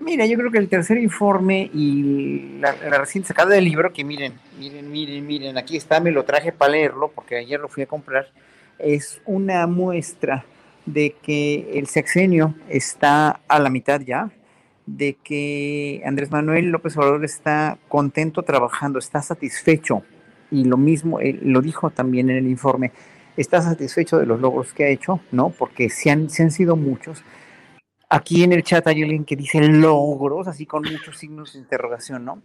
[0.00, 4.34] Mira, yo creo que el tercer informe y la, reciente sacada del libro, que miren,
[4.58, 7.86] miren, miren, miren, aquí está, me lo traje para leerlo, porque ayer lo fui a
[7.86, 8.30] comprar,
[8.78, 10.46] es una muestra
[10.92, 14.30] de que el sexenio está a la mitad ya,
[14.86, 20.02] de que Andrés Manuel López Obrador está contento trabajando, está satisfecho,
[20.50, 22.92] y lo mismo, él lo dijo también en el informe,
[23.36, 25.50] está satisfecho de los logros que ha hecho, ¿no?
[25.50, 27.22] Porque se han, se han sido muchos.
[28.08, 32.24] Aquí en el chat hay alguien que dice logros, así con muchos signos de interrogación,
[32.24, 32.40] ¿no?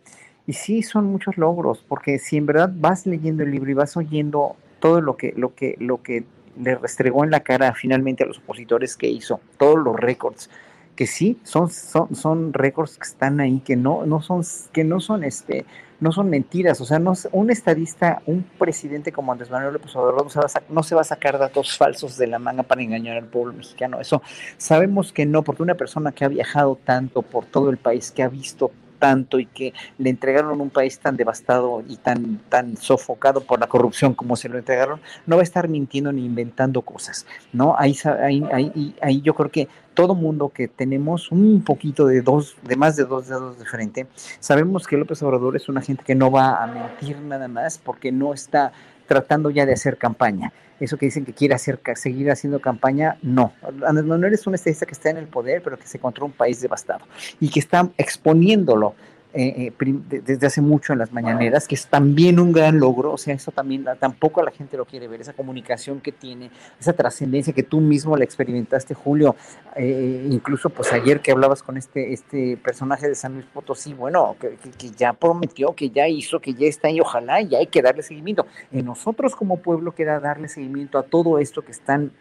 [0.46, 3.96] Y sí, son muchos logros, porque si en verdad vas leyendo el libro y vas
[3.96, 6.26] oyendo todo lo que, lo que, lo que
[6.58, 10.50] le restregó en la cara finalmente a los opositores que hizo, todos los récords
[10.96, 15.00] que sí, son, son, son récords que están ahí, que no, no son, que no
[15.00, 15.66] son este,
[16.00, 20.24] no son mentiras, o sea, no, un estadista, un presidente como Andrés Manuel López Obrador
[20.24, 22.82] no se, va a, no se va a sacar datos falsos de la manga para
[22.82, 24.22] engañar al pueblo mexicano, eso
[24.58, 28.22] sabemos que no, porque una persona que ha viajado tanto por todo el país, que
[28.22, 28.72] ha visto
[29.04, 33.68] tanto y que le entregaron un país tan devastado y tan, tan sofocado por la
[33.68, 37.76] corrupción como se lo entregaron, no va a estar mintiendo ni inventando cosas, ¿no?
[37.78, 42.56] Ahí, ahí, ahí, ahí yo creo que todo mundo que tenemos un poquito de dos,
[42.64, 44.08] de más de dos dedos de frente,
[44.40, 48.10] sabemos que López Obrador es una gente que no va a mentir nada más porque
[48.14, 48.72] no está
[49.06, 50.54] tratando ya de hacer campaña
[50.84, 53.54] eso que dicen que quiere hacer, seguir haciendo campaña, no.
[53.86, 56.32] Andrés Manuel es un estadista que está en el poder, pero que se encontró un
[56.32, 57.06] país devastado
[57.40, 58.96] y que está exponiéndolo
[59.36, 63.18] eh, eh, desde hace mucho en las mañaneras, que es también un gran logro, o
[63.18, 67.52] sea, eso también tampoco la gente lo quiere ver, esa comunicación que tiene, esa trascendencia
[67.52, 69.36] que tú mismo la experimentaste, Julio,
[69.76, 74.36] eh, incluso pues ayer que hablabas con este, este personaje de San Luis Potosí, bueno,
[74.40, 78.04] que, ya prometió, que ya hizo, que ya está y ojalá ya hay que darle
[78.04, 78.46] seguimiento.
[78.72, 82.12] En nosotros como pueblo queda darle seguimiento a todo esto que están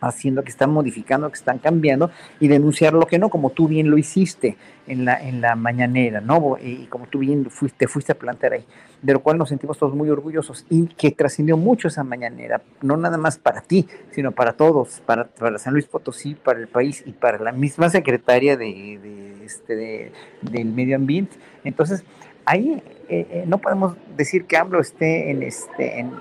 [0.00, 3.90] haciendo, que están modificando, que están cambiando y denunciar lo que no, como tú bien
[3.90, 6.56] lo hiciste en la, en la mañanera, ¿no?
[6.60, 8.64] Y como tú bien fuiste, fuiste a plantear ahí,
[9.02, 12.96] de lo cual nos sentimos todos muy orgullosos y que trascendió mucho esa mañanera, no
[12.96, 17.02] nada más para ti, sino para todos, para, para San Luis Potosí, para el país
[17.06, 21.36] y para la misma secretaria de, de este, del medio ambiente.
[21.64, 22.04] Entonces,
[22.44, 26.12] ahí eh, eh, no podemos decir que AMLO esté en, este, en,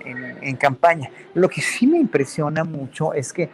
[0.41, 1.09] en campaña.
[1.33, 3.49] Lo que sí me impresiona mucho es que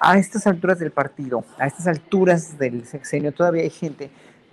[0.00, 4.10] a estas alturas del partido, a estas alturas del sexenio, todavía hay gente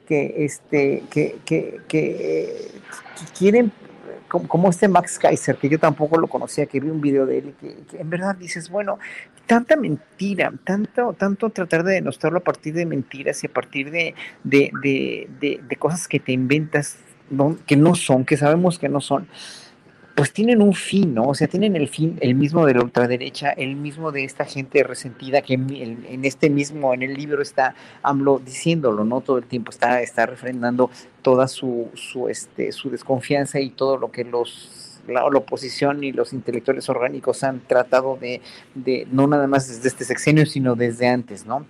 [0.07, 2.71] que, este, que, que, que,
[3.37, 3.71] quieren,
[4.27, 7.55] como, este Max Kaiser, que yo tampoco lo conocía, que vi un video de él,
[7.59, 8.99] que, que en verdad dices, bueno,
[9.45, 14.15] tanta mentira, tanto, tanto tratar de demostrarlo a partir de mentiras y a partir de,
[14.43, 16.97] de, de, de cosas que te inventas,
[17.65, 19.27] que no son, que sabemos que no son
[20.15, 21.29] pues tienen un fin, ¿no?
[21.29, 24.83] O sea, tienen el fin, el mismo de la ultraderecha, el mismo de esta gente
[24.83, 29.21] resentida que en, este mismo, en el libro está AMLO diciéndolo, ¿no?
[29.21, 30.91] Todo el tiempo está, está refrendando
[31.21, 36.31] toda su, su, este, su desconfianza y todo lo que los la, oposición y los
[36.33, 38.41] intelectuales orgánicos han tratado de,
[38.75, 41.65] de, no nada más desde este sexenio, sino desde antes, ¿no?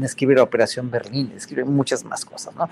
[0.00, 2.68] Escribir Operación Berlín, escribe muchas más cosas, ¿no?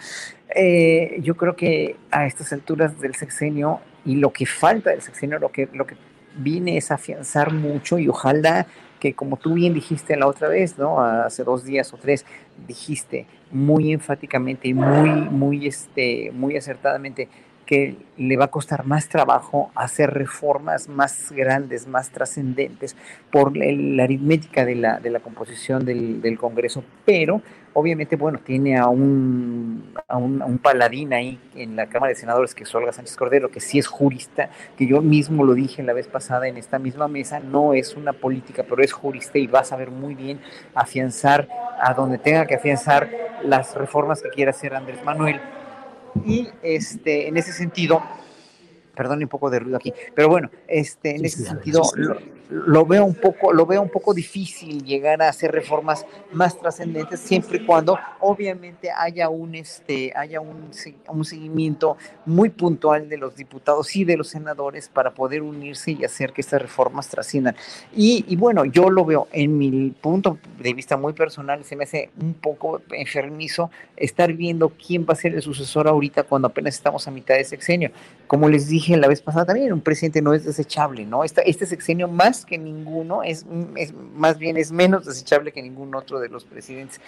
[0.54, 5.38] Eh, yo creo que a estas alturas del sexenio y lo que falta del sexenio,
[5.38, 5.96] lo que, lo que
[6.36, 8.66] viene es afianzar mucho y ojalá
[9.00, 11.00] que como tú bien dijiste la otra vez, ¿no?
[11.00, 12.26] Hace dos días o tres,
[12.68, 17.28] dijiste muy enfáticamente y muy, muy, este, muy acertadamente,
[17.70, 22.96] que le va a costar más trabajo hacer reformas más grandes, más trascendentes
[23.30, 27.40] por la, aritmética de la, de la composición del, del, Congreso, pero
[27.72, 32.64] obviamente, bueno, tiene a un, a un, paladín ahí en la Cámara de Senadores, que
[32.64, 36.08] es Olga Sánchez Cordero, que sí es jurista, que yo mismo lo dije la vez
[36.08, 39.64] pasada en esta misma mesa, no es una política, pero es jurista y va a
[39.64, 40.40] saber muy bien
[40.74, 41.46] afianzar
[41.80, 43.08] a donde tenga que afianzar
[43.44, 45.40] las reformas que quiera hacer Andrés Manuel
[46.24, 48.02] y este, en ese sentido,
[48.94, 51.82] perdón un poco de ruido aquí, pero bueno, este, en ese sentido,
[52.51, 57.20] lo veo un poco, lo veo un poco difícil llegar a hacer reformas más trascendentes
[57.20, 60.70] siempre y cuando obviamente haya un este haya un,
[61.09, 61.96] un seguimiento
[62.26, 66.40] muy puntual de los diputados y de los senadores para poder unirse y hacer que
[66.40, 67.55] estas reformas trasciendan.
[67.94, 71.84] Y, y bueno, yo lo veo en mi punto de vista muy personal, se me
[71.84, 76.74] hace un poco enfermizo estar viendo quién va a ser el sucesor ahorita cuando apenas
[76.74, 77.90] estamos a mitad de sexenio.
[78.26, 81.24] Como les dije la vez pasada también, un presidente no es desechable, ¿no?
[81.24, 83.45] Este, este sexenio más que ninguno, es,
[83.76, 87.01] es, más bien es menos desechable que ningún otro de los presidentes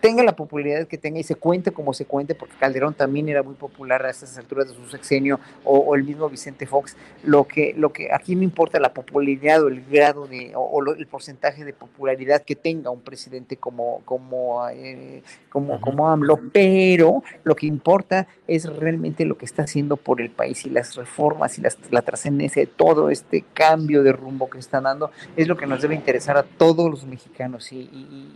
[0.00, 3.42] tenga la popularidad que tenga y se cuente como se cuente, porque Calderón también era
[3.42, 7.74] muy popular a estas alturas de su sexenio, o, el mismo Vicente Fox, lo que,
[7.76, 11.72] lo que aquí me importa la popularidad o el grado de, o, el porcentaje de
[11.72, 18.28] popularidad que tenga un presidente como, como, eh, como, como AMLO, pero lo que importa
[18.46, 22.62] es realmente lo que está haciendo por el país y las reformas y la trascendencia
[22.62, 26.36] de todo este cambio de rumbo que está dando, es lo que nos debe interesar
[26.36, 27.72] a todos los mexicanos.
[27.72, 27.88] Y,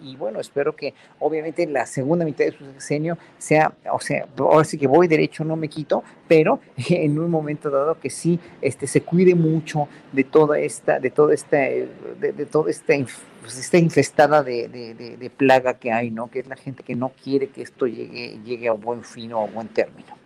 [0.02, 4.64] y bueno, espero que obviamente la segunda mitad de su sexenio sea, o sea, ahora
[4.64, 8.86] sí que voy derecho, no me quito, pero en un momento dado que sí este,
[8.86, 11.88] se cuide mucho de toda esta, de toda esta, de,
[12.32, 12.94] de toda esta,
[13.40, 16.30] pues, esta infestada de, de, plaga que hay, ¿no?
[16.30, 19.40] Que es la gente que no quiere que esto llegue, llegue a buen fin o
[19.40, 20.21] a buen término.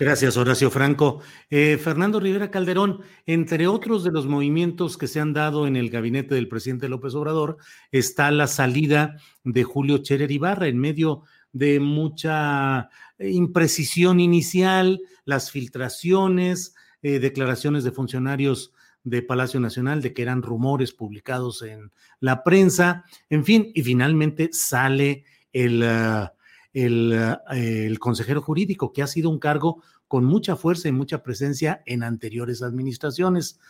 [0.00, 1.20] Gracias, Horacio Franco.
[1.50, 5.90] Eh, Fernando Rivera Calderón, entre otros de los movimientos que se han dado en el
[5.90, 7.58] gabinete del presidente López Obrador,
[7.92, 12.88] está la salida de Julio Cherer Ibarra en medio de mucha
[13.18, 18.72] imprecisión inicial, las filtraciones, eh, declaraciones de funcionarios
[19.04, 24.48] de Palacio Nacional de que eran rumores publicados en la prensa, en fin, y finalmente
[24.50, 25.82] sale el...
[25.82, 26.32] Ah,
[26.72, 27.12] el,
[27.52, 31.82] eh, el consejero jurídico, que ha sido un cargo con mucha fuerza y mucha presencia
[31.86, 33.60] en anteriores administraciones.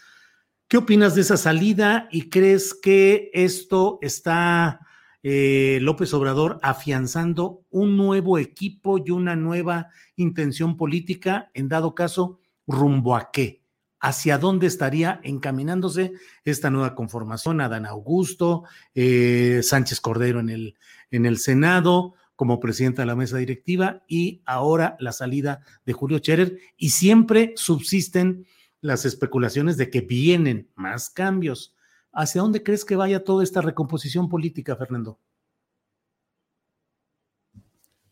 [0.69, 4.81] ¿Qué opinas de esa salida y crees que esto está
[5.23, 12.39] eh, López Obrador afianzando un nuevo equipo y una nueva intención política, en dado caso,
[12.67, 13.65] rumbo a qué?
[13.99, 16.13] ¿Hacia dónde estaría encaminándose
[16.45, 17.61] esta nueva conformación?
[17.61, 18.63] Adán Augusto,
[18.95, 20.77] eh, Sánchez Cordero en el,
[21.11, 26.17] en el Senado, como presidenta de la mesa directiva y ahora la salida de Julio
[26.21, 28.47] Scherer y siempre subsisten
[28.81, 31.77] las especulaciones de que vienen más cambios.
[32.15, 35.19] ¿Hacia dónde crees que vaya toda esta recomposición política, Fernando?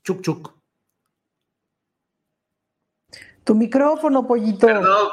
[0.05, 0.53] Chuc, chuc.
[3.45, 4.67] Tu micrófono, pollito.
[4.67, 5.09] Perdón,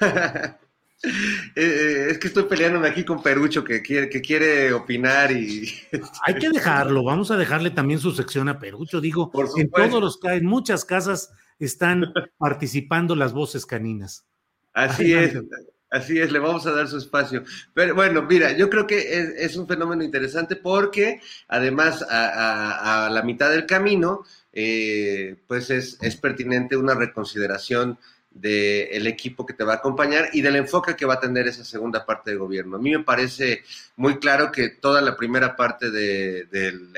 [0.00, 0.56] perdón.
[1.56, 5.68] Eh, eh, es que estoy peleándome aquí con Perucho que quiere, que quiere opinar y.
[6.26, 9.00] Hay que dejarlo, vamos a dejarle también su sección a Perucho.
[9.00, 14.24] Digo, en todos los en muchas casas están participando las voces caninas.
[14.72, 15.34] Así es,
[15.90, 17.42] así es, le vamos a dar su espacio.
[17.74, 23.50] Pero bueno, mira, yo creo que es, un fenómeno interesante porque además a, la mitad
[23.50, 24.22] del camino,
[24.52, 27.98] eh, pues es, es pertinente una reconsideración
[28.30, 31.64] del equipo que te va a acompañar y del enfoque que va a tener esa
[31.64, 32.76] segunda parte de gobierno.
[32.76, 33.64] A mí me parece
[33.96, 36.46] muy claro que toda la primera parte de,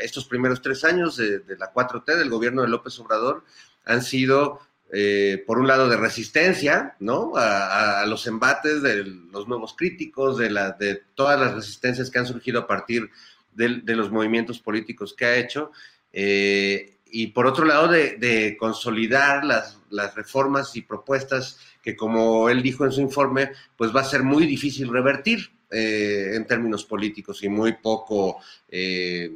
[0.03, 3.45] estos primeros tres años de, la 4T, del gobierno de López Obrador,
[3.85, 4.61] han sido,
[4.93, 7.33] eh, por un lado, de resistencia, ¿no?
[7.35, 12.27] A, los embates de los nuevos críticos, de, la, de todas las resistencias que han
[12.27, 13.11] surgido a partir
[13.53, 15.73] de, los movimientos políticos que ha hecho.
[16.13, 19.79] Eh, y por otro lado de, consolidar las,
[20.17, 24.47] reformas y propuestas que como él dijo en su informe, pues va a ser muy
[24.47, 28.39] difícil revertir eh, en términos políticos y muy poco,
[28.71, 29.31] eh,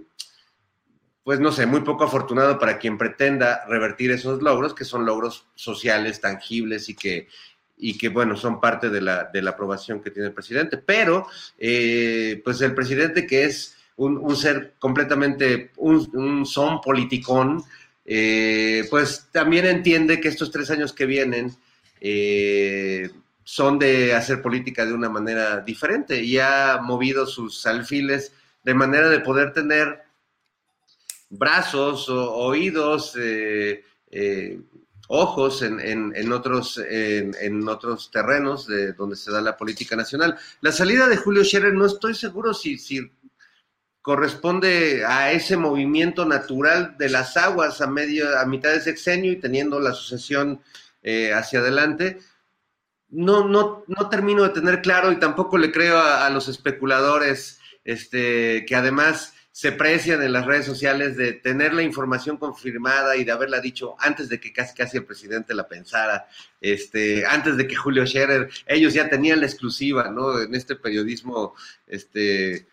[1.22, 5.46] pues no sé, muy poco afortunado para quien pretenda revertir esos logros, que son logros
[5.54, 7.28] sociales, tangibles y que,
[7.76, 10.78] y que bueno, son parte de la, de la aprobación que tiene el presidente.
[10.78, 11.26] Pero,
[11.58, 17.62] eh, pues el presidente que es un, ser completamente, un, son politicón,
[18.04, 21.56] eh, pues también entiende que estos tres años que vienen
[22.00, 23.10] eh,
[23.42, 28.32] son de hacer política de una manera diferente y ha movido sus alfiles
[28.62, 30.02] de manera de poder tener
[31.30, 33.82] brazos, o, oídos, eh,
[35.08, 40.36] ojos en, otros, en, otros terrenos de donde se da la política nacional.
[40.60, 42.76] La salida de Julio Scherer no estoy seguro si
[44.06, 49.40] corresponde a ese movimiento natural de las aguas a medio, a mitad de sexenio y
[49.40, 50.60] teniendo la sucesión
[51.02, 52.20] eh, hacia adelante.
[53.08, 58.64] No, no, no termino de tener claro y tampoco le creo a, los especuladores este,
[58.64, 63.32] que además se precian en las redes sociales de tener la información confirmada y de
[63.32, 66.28] haberla dicho antes de que casi casi el presidente la pensara,
[66.60, 70.40] este, antes de que Julio Scherer, ellos ya tenían la exclusiva, ¿no?
[70.40, 71.56] En este periodismo,
[71.88, 72.68] este,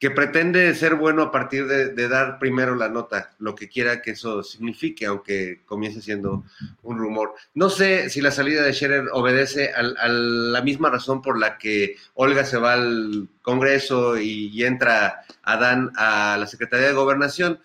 [0.00, 4.12] que pretende ser bueno a partir de, dar primero la nota, lo que quiera que
[4.12, 6.42] eso signifique, aunque comience siendo
[6.82, 7.34] un rumor.
[7.52, 11.96] No sé si la salida de Scherer obedece a, la misma razón por la que
[12.14, 17.60] Olga se va al Congreso y, entra Adán a la Secretaría de Gobernación,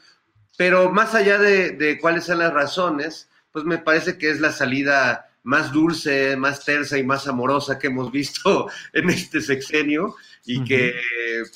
[0.58, 4.52] pero más allá de, de cuáles son las razones, pues me parece que es la
[4.52, 10.16] salida más dulce, más tersa y más amorosa que hemos visto en este sexenio
[10.46, 10.94] y que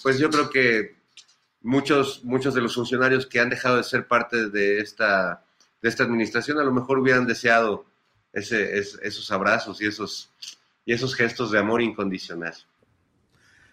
[0.01, 0.95] pues yo creo que
[1.61, 5.43] muchos, muchos de los funcionarios que han dejado de ser parte de esta,
[5.81, 7.85] de esta administración a lo mejor hubieran deseado
[8.33, 10.31] ese, esos abrazos y esos,
[10.85, 12.53] y esos gestos de amor incondicional.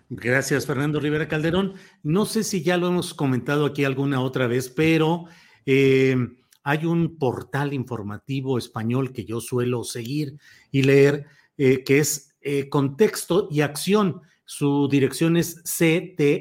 [0.09, 1.75] Gracias, Fernando Rivera Calderón.
[2.03, 5.25] No sé si ya lo hemos comentado aquí alguna otra vez, pero
[5.65, 6.17] eh,
[6.63, 10.39] hay un portal informativo español que yo suelo seguir
[10.71, 11.27] y leer,
[11.59, 16.37] eh, que es eh, Contexto y Acción su dirección es ctxt.es,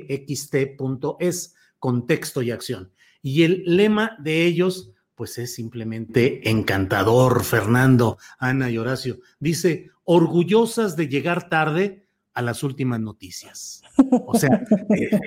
[1.79, 2.93] contexto y acción.
[3.21, 9.19] Y el lema de ellos, pues es simplemente encantador, Fernando, Ana y Horacio.
[9.39, 13.81] Dice, orgullosas de llegar tarde, a las últimas noticias.
[14.27, 14.49] O sea,
[14.95, 15.19] eh,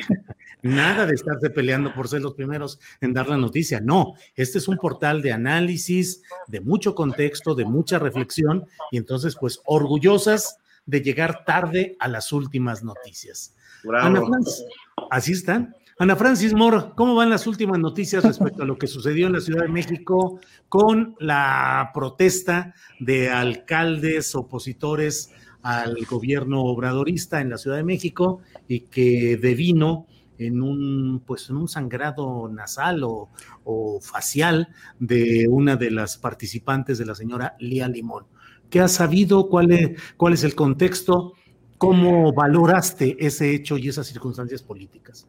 [0.62, 3.80] nada de estarse peleando por ser los primeros en dar la noticia.
[3.80, 9.36] No, este es un portal de análisis, de mucho contexto, de mucha reflexión y entonces
[9.40, 10.58] pues orgullosas
[10.89, 13.55] de llegar tarde a las últimas noticias.
[14.01, 14.64] Ana Francis,
[15.11, 15.74] así están.
[15.99, 19.41] Ana Francis Moro, ¿cómo van las últimas noticias respecto a lo que sucedió en la
[19.41, 25.30] Ciudad de México con la protesta de alcaldes opositores
[25.61, 30.07] al gobierno obradorista en la Ciudad de México y que devino
[30.39, 33.28] en un, pues, en un sangrado nasal o,
[33.64, 34.68] o facial
[34.99, 38.24] de una de las participantes de la señora Lía Limón.
[38.70, 39.48] ¿Qué has sabido?
[39.48, 41.34] ¿Cuál es, cuál es el contexto?
[41.78, 45.26] ¿Cómo valoraste ese hecho y esas circunstancias políticas?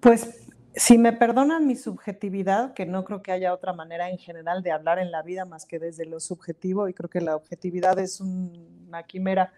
[0.00, 4.62] Pues si me perdonan mi subjetividad, que no creo que haya otra manera en general
[4.62, 7.98] de hablar en la vida más que desde lo subjetivo, y creo que la objetividad
[7.98, 9.52] es una quimera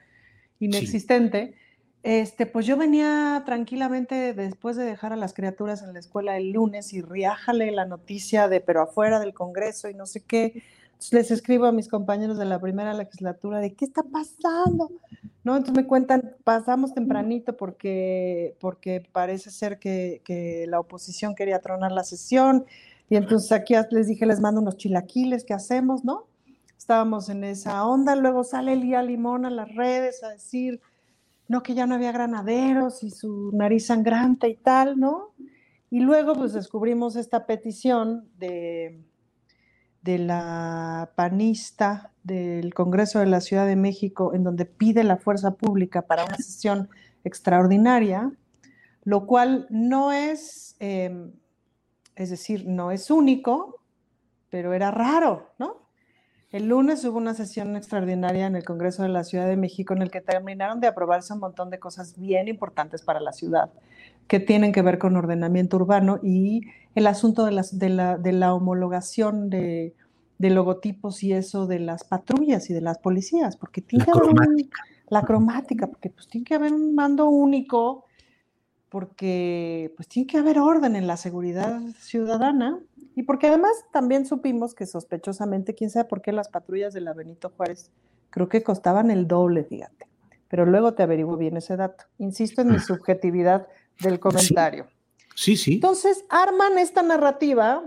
[0.58, 1.54] inexistente,
[2.02, 6.50] este, pues yo venía tranquilamente después de dejar a las criaturas en la escuela el
[6.50, 10.64] lunes y riájale la noticia de pero afuera del Congreso y no sé qué,
[11.10, 14.90] les escribo a mis compañeros de la primera legislatura de qué está pasando,
[15.42, 15.56] ¿no?
[15.56, 21.92] Entonces me cuentan, pasamos tempranito porque, porque parece ser que, que la oposición quería tronar
[21.92, 22.66] la sesión
[23.08, 26.26] y entonces aquí les dije, les mando unos chilaquiles, ¿qué hacemos, no?
[26.78, 30.80] Estábamos en esa onda, luego sale Lía Limón a las redes a decir,
[31.48, 35.34] no, que ya no había granaderos y su nariz sangrante y tal, ¿no?
[35.90, 38.98] Y luego pues descubrimos esta petición de
[40.02, 45.54] de la panista del Congreso de la Ciudad de México, en donde pide la fuerza
[45.54, 46.88] pública para una sesión
[47.24, 48.32] extraordinaria,
[49.04, 51.32] lo cual no es, em,
[52.16, 53.80] es decir, no es único,
[54.50, 55.82] pero era raro, ¿no?
[56.50, 60.02] El lunes hubo una sesión extraordinaria en el Congreso de la Ciudad de México en
[60.02, 63.70] el que terminaron de aprobarse un montón de cosas bien importantes para la ciudad,
[64.32, 66.62] que tienen que ver con ordenamiento urbano y
[66.94, 69.94] el asunto de, las, de, la, de la homologación de,
[70.38, 74.18] de, logotipos y eso de las patrullas y de las policías, porque tiene la que
[74.18, 74.80] haber cromática.
[74.84, 78.06] un, la cromática, porque pues tiene que haber un mando único,
[78.88, 82.80] porque pues tiene que haber orden en la seguridad ciudadana
[83.14, 87.12] y porque además también supimos que sospechosamente, quién sabe por qué las patrullas de la
[87.12, 87.90] Benito Juárez
[88.30, 90.06] creo que costaban el doble, fíjate.
[90.48, 92.04] Pero luego te averiguo bien ese dato.
[92.16, 93.68] Insisto en mi subjetividad
[94.00, 94.86] del comentario.
[95.34, 95.74] Sí, sí.
[95.74, 97.84] Entonces, arman esta narrativa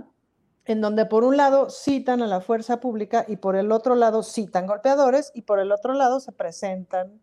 [0.66, 4.24] en donde por un lado citan a la fuerza pública y por el otro lado
[4.24, 7.22] citan golpeadores y por el otro lado se presentan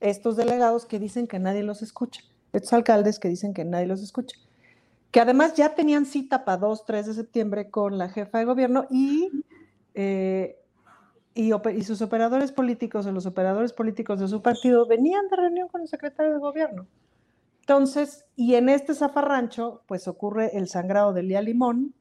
[0.00, 4.02] estos delegados que dicen que nadie los escucha, estos alcaldes que dicen que nadie los
[4.02, 4.36] escucha,
[5.10, 8.86] que además ya tenían cita para 2, 3 de septiembre con la jefa de gobierno
[8.90, 9.30] y,
[9.94, 10.58] eh,
[11.34, 15.68] y, y sus operadores políticos o los operadores políticos de su partido venían de reunión
[15.68, 16.86] con el secretario de gobierno.
[17.68, 21.94] Entonces, y en este zafarrancho, pues ocurre el sangrado de Lía Limón,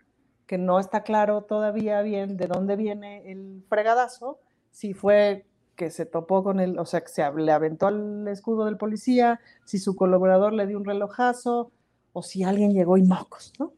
[0.46, 4.40] que no está claro todavía bien de dónde viene el fregadazo,
[4.72, 5.46] si fue
[5.76, 9.42] que se topó con el, o sea, que se le aventó al escudo del policía,
[9.66, 11.70] si su colaborador le dio un relojazo,
[12.14, 13.74] o si alguien llegó y mocos, ¿no?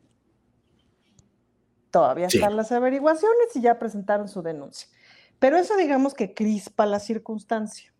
[1.89, 2.37] Todavía Sí.
[2.37, 4.87] están las averiguaciones y ya presentaron su denuncia.
[5.39, 7.91] Pero eso digamos que crispa la circunstancia,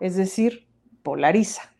[0.00, 0.66] es decir,
[1.02, 1.70] polariza.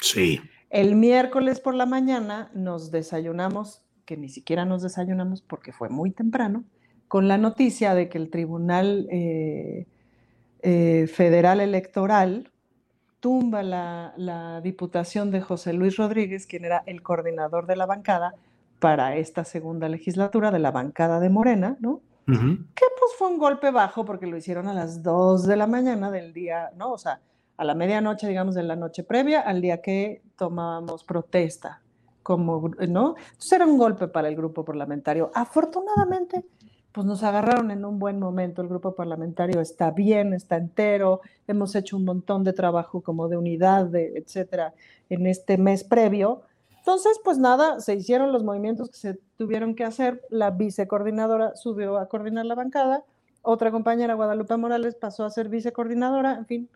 [0.00, 0.42] Sí.
[0.70, 6.10] El miércoles por la mañana nos desayunamos, que ni siquiera nos desayunamos porque fue muy
[6.10, 6.64] temprano,
[7.08, 9.86] con la noticia de que el Tribunal eh,
[10.60, 12.50] eh, Federal Electoral
[13.20, 18.34] tumba la, la diputación de José Luis Rodríguez, quien era el coordinador de la bancada
[18.78, 22.00] para esta segunda legislatura de la bancada de Morena, ¿no?
[22.26, 26.10] Que pues fue un golpe bajo porque lo hicieron a las 2 de la mañana
[26.10, 26.92] del día, ¿no?
[26.92, 27.20] O sea,
[27.58, 31.82] a la medianoche, digamos, de la noche previa al día que tomábamos protesta,
[32.22, 33.16] como, ¿no?
[33.18, 35.30] Entonces era un golpe para el grupo parlamentario.
[35.34, 36.44] Afortunadamente,
[36.92, 38.62] pues nos agarraron en un buen momento.
[38.62, 41.20] El grupo parlamentario está bien, está entero.
[41.48, 44.72] Hemos hecho un montón de trabajo como de unidad, etcétera,
[45.10, 46.42] en este mes previo.
[46.78, 50.22] Entonces, pues nada, se hicieron los movimientos que se tuvieron que hacer.
[50.30, 53.02] La vicecoordinadora subió a coordinar la bancada.
[53.42, 56.36] Otra compañera, Guadalupe Morales, pasó a ser vicecoordinadora.
[56.36, 56.68] En fin,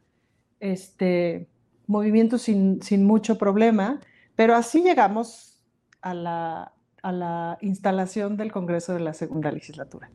[0.62, 1.48] este
[1.86, 4.00] movimiento sin, sin mucho problema.
[4.36, 5.62] Pero así llegamos
[6.00, 10.10] a la, a la instalación del Congreso de la segunda legislatura.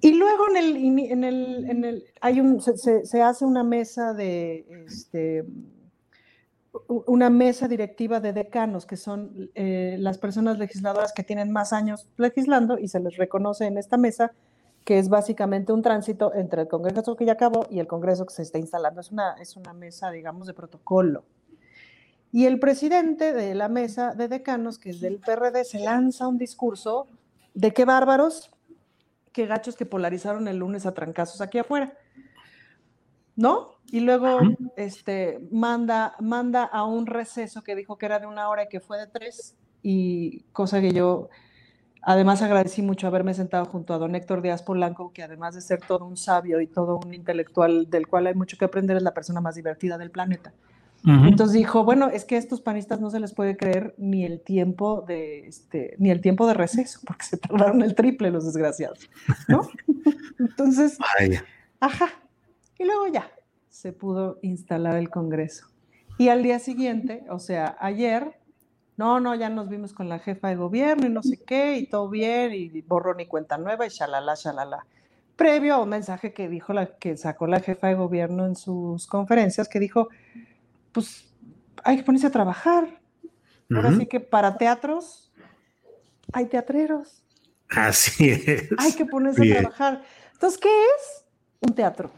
[0.00, 0.76] Y luego en el,
[1.10, 5.44] en el, en el hay un, se, se- hace una mesa de, este,
[7.06, 12.08] una mesa directiva de decanos, que son eh, las personas legisladoras que tienen más años
[12.16, 14.32] legislando y se les reconoce en esta mesa
[14.84, 18.34] que es básicamente un tránsito entre el Congreso que ya acabó y el Congreso que
[18.34, 19.00] se está instalando.
[19.00, 21.24] Es una, es una mesa, digamos, de protocolo.
[22.32, 26.38] Y el presidente de la mesa de decanos, que es del PRD, se lanza un
[26.38, 27.08] discurso
[27.54, 28.50] de qué bárbaros,
[29.32, 31.92] qué gachos que polarizaron el lunes a trancazos aquí afuera.
[33.34, 33.80] ¿No?
[33.86, 34.38] Y luego
[34.76, 38.80] este, manda, manda a un receso que dijo que era de una hora y que
[38.80, 41.30] fue de tres, y cosa que yo
[42.02, 45.80] además agradecí mucho haberme sentado junto a don Héctor Díaz Polanco, que además de ser
[45.86, 49.14] todo un sabio y todo un intelectual del cual hay mucho que aprender, es la
[49.14, 50.52] persona más divertida del planeta.
[51.02, 54.40] Entonces dijo, bueno, es que a estos panistas no se les puede creer ni el
[54.42, 59.08] tiempo de este, ni el tiempo de receso, porque se tardaron el triple los desgraciados,
[59.48, 59.62] ¿no?
[60.38, 60.98] Entonces,
[61.80, 62.08] ajá.
[62.78, 63.30] Y luego ya
[63.68, 65.66] se pudo instalar el Congreso.
[66.18, 68.38] Y al día siguiente, o sea, ayer,
[69.00, 71.86] no, no, ya nos vimos con la jefa de gobierno y no sé qué, y
[71.86, 74.84] todo bien, y borrón y cuenta nueva, y shalala, shalala.
[75.36, 79.06] Previo a un mensaje que dijo la, que sacó la jefa de gobierno en sus
[79.06, 80.10] conferencias, que dijo,
[80.92, 81.32] pues
[81.82, 83.00] hay que ponerse a trabajar.
[83.74, 85.32] Ahora sí que para teatros
[86.30, 87.24] hay teatreros.
[87.70, 88.68] Así es.
[88.76, 90.02] Hay que ponerse a trabajar.
[90.34, 91.24] Entonces, ¿qué es?
[91.60, 92.10] Un teatro.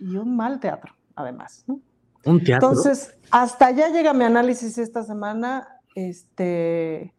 [0.00, 1.78] Y un mal teatro, además, ¿no?
[2.24, 2.70] Un teatro.
[2.70, 5.73] Entonces, hasta allá llega mi análisis esta semana.
[5.94, 7.14] Este,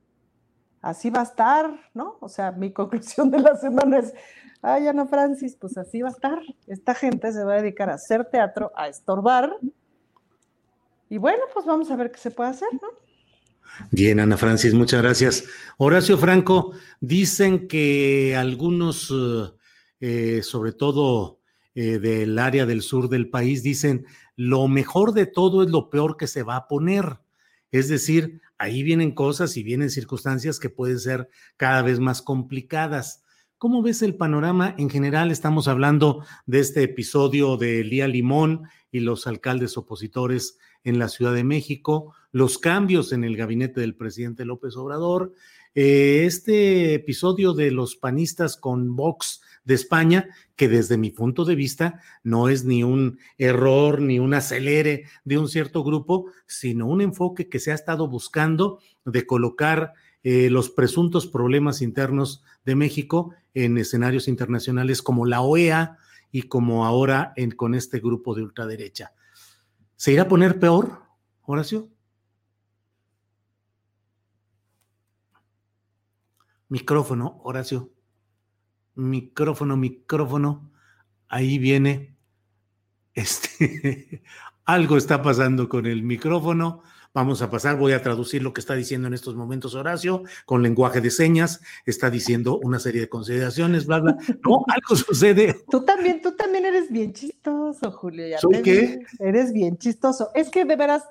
[0.82, 2.18] así va a estar, ¿no?
[2.20, 4.14] O sea, mi conclusión de la semana es,
[4.62, 6.40] ay, Ana Francis, pues así va a estar.
[6.68, 9.58] Esta gente se va a dedicar a hacer teatro, a estorbar,
[11.10, 12.90] y bueno, pues vamos a ver qué se puede hacer, ¿no?
[13.92, 15.46] Bien, Ana Francis, muchas gracias.
[15.78, 19.14] Horacio Franco, dicen que algunos,
[20.00, 21.40] eh, sobre todo
[21.74, 24.06] eh, del área del sur del país, dicen,
[24.36, 27.20] lo mejor de todo es lo peor que se va a poner.
[27.76, 33.26] Es decir, ahí vienen cosas y vienen circunstancias que pueden ser cada vez más complicadas.
[33.58, 34.76] ¿Cómo ves el panorama?
[34.78, 38.64] En general estamos hablando de este episodio de Lía Limón
[38.94, 43.94] y los alcaldes opositores en la Ciudad de México, los cambios en el gabinete del
[43.94, 45.34] presidente López Obrador,
[45.74, 51.56] eh, este episodio de los panistas con Vox de España, que desde mi punto de
[51.56, 57.02] vista no es ni un error ni un acelere de un cierto grupo, sino un
[57.02, 59.94] enfoque que se ha estado buscando de colocar
[60.24, 65.98] eh, los presuntos problemas internos de México en escenarios internacionales como la OEA
[66.32, 69.14] y como ahora en, con este grupo de ultraderecha.
[69.96, 71.04] ¿Se irá a poner peor,
[71.44, 71.90] Horacio?
[76.68, 77.95] Micrófono, Horacio.
[78.96, 80.72] Micrófono, micrófono.
[81.28, 82.16] Ahí viene.
[83.14, 84.24] Este,
[84.66, 86.82] algo está pasando con el micrófono.
[87.16, 90.62] Vamos a pasar, voy a traducir lo que está diciendo en estos momentos Horacio con
[90.62, 94.18] lenguaje de señas, está diciendo una serie de consideraciones, bla, bla.
[94.44, 95.64] No, algo sucede.
[95.72, 98.38] Tú también, tú también eres bien chistoso, Julio.
[98.38, 99.00] ¿Soy qué?
[99.20, 100.30] Eres bien chistoso.
[100.36, 101.04] Es que de veras,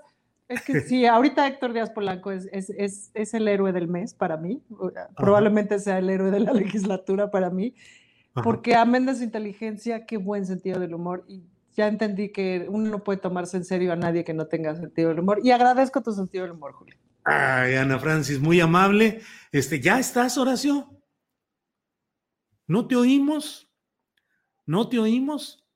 [0.48, 4.36] es que sí, ahorita Héctor Díaz Polanco es, es, es, el héroe del mes para
[4.36, 4.62] mí,
[5.16, 7.74] probablemente sea el héroe de la legislatura para mí,
[8.42, 12.88] porque amén de su inteligencia, qué buen sentido del humor y ya entendí que uno
[12.88, 15.40] no puede tomarse en serio a nadie que no tenga sentido del humor.
[15.42, 16.96] Y agradezco tu sentido del humor, Julio.
[17.24, 19.20] Ay, Ana Francis, muy amable.
[19.50, 20.88] Este, ¿ya estás, Horacio?
[22.66, 23.68] ¿No te oímos?
[24.66, 25.66] ¿No te oímos?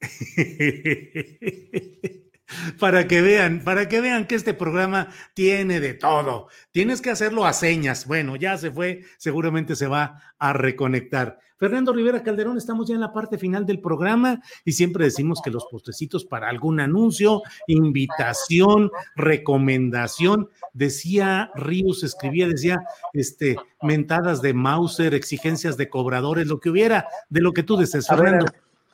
[2.78, 6.48] para que vean, para que vean que este programa tiene de todo.
[6.72, 8.06] Tienes que hacerlo a señas.
[8.06, 11.38] Bueno, ya se fue, seguramente se va a reconectar.
[11.58, 15.50] Fernando Rivera Calderón, estamos ya en la parte final del programa y siempre decimos que
[15.50, 22.82] los postecitos para algún anuncio, invitación, recomendación, decía Ríos, escribía, decía,
[23.14, 28.06] este, mentadas de Mauser, exigencias de cobradores, lo que hubiera, de lo que tú desees,
[28.06, 28.44] Fernando.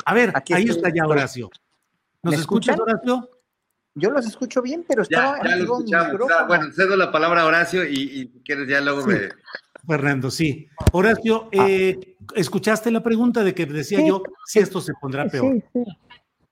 [0.05, 1.51] A ver, ahí está ya Horacio.
[2.23, 3.29] ¿Nos escuchas, Horacio?
[3.95, 7.95] Yo los escucho bien, pero estaba ya, ya Bueno, cedo la palabra a Horacio y,
[7.95, 9.29] y quieres ya luego me...
[9.87, 10.69] Fernando, sí.
[10.93, 11.67] Horacio, ah.
[11.69, 15.55] eh, ¿escuchaste la pregunta de que decía yo si esto se pondrá peor?
[15.55, 15.85] Sí, sí.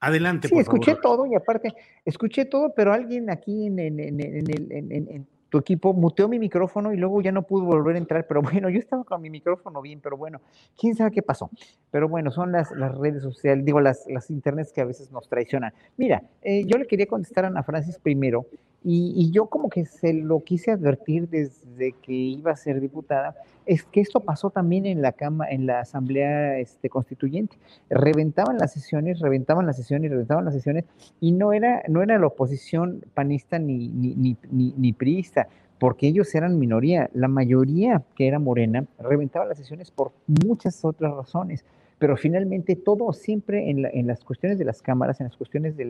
[0.01, 1.75] Adelante, sí, escuché todo y aparte,
[2.07, 6.97] escuché todo, pero alguien aquí en, en, en, en tu equipo muteó mi micrófono y
[6.97, 10.01] luego ya no pudo volver a entrar, pero bueno, yo estaba con mi micrófono bien,
[10.01, 10.41] pero bueno,
[10.79, 11.51] quién sabe qué pasó.
[11.91, 15.73] Pero bueno, son las, redes sociales, digo, las, las internets que a veces nos traicionan.
[15.97, 18.47] Mira, eh, yo le quería contestar a Ana Francis primero
[18.83, 23.85] Y, yo como que se lo quise advertir desde que iba a ser diputada, es
[23.85, 27.59] que esto pasó también en la cama, en la asamblea este, constituyente.
[27.91, 30.87] Reventaban las sesiones, reventaban las sesiones, reventaban las sesiones,
[31.21, 36.35] y no era, no era la oposición panista ni, ni, ni, ni priista, porque ellos
[36.35, 37.11] eran minoría.
[37.13, 41.65] La mayoría que era morena reventaba las sesiones por muchas otras razones
[41.99, 45.85] pero finalmente todo siempre en, en, las cuestiones de las cámaras, en las cuestiones de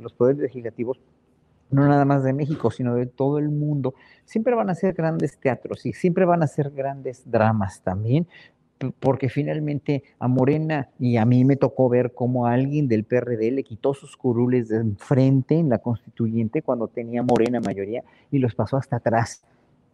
[0.00, 1.00] los poderes legislativos,
[1.70, 3.94] no nada más de México, sino de todo el mundo,
[4.24, 8.26] siempre van a ser grandes teatros y siempre van a ser grandes dramas también,
[9.00, 13.62] porque finalmente a Morena y a mí me tocó ver cómo alguien del PRD le
[13.62, 18.76] quitó sus curules de enfrente en la constituyente cuando tenía Morena mayoría y los pasó
[18.76, 19.42] hasta atrás.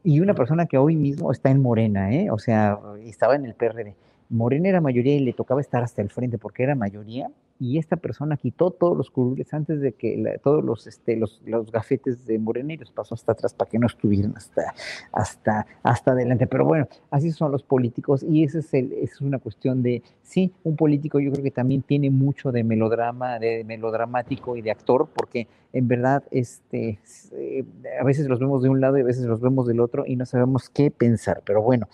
[0.03, 2.31] Y una persona que hoy mismo está en Morena, ¿eh?
[2.31, 3.95] o sea, estaba en el PRD.
[4.31, 7.31] Morena era mayoría y le tocaba estar hasta el frente porque era mayoría
[7.61, 11.71] y esta persona quitó todos los curules antes de que todos los, este, los, los,
[11.71, 14.75] gafetes de Morena y los pasó hasta atrás para que no estuvieran hasta,
[15.13, 16.47] hasta, hasta adelante.
[16.47, 20.55] Pero bueno, así son los políticos y ese es, el, es una cuestión de, sí,
[20.65, 25.11] un político yo creo que también tiene mucho de melodrama, de melodramático y de actor,
[25.15, 26.99] porque en verdad este,
[27.33, 27.65] eh,
[28.01, 30.17] a veces los vemos de un lado y a veces los vemos del otro y
[30.17, 31.43] no sabemos qué pensar.
[31.45, 31.89] Pero bueno,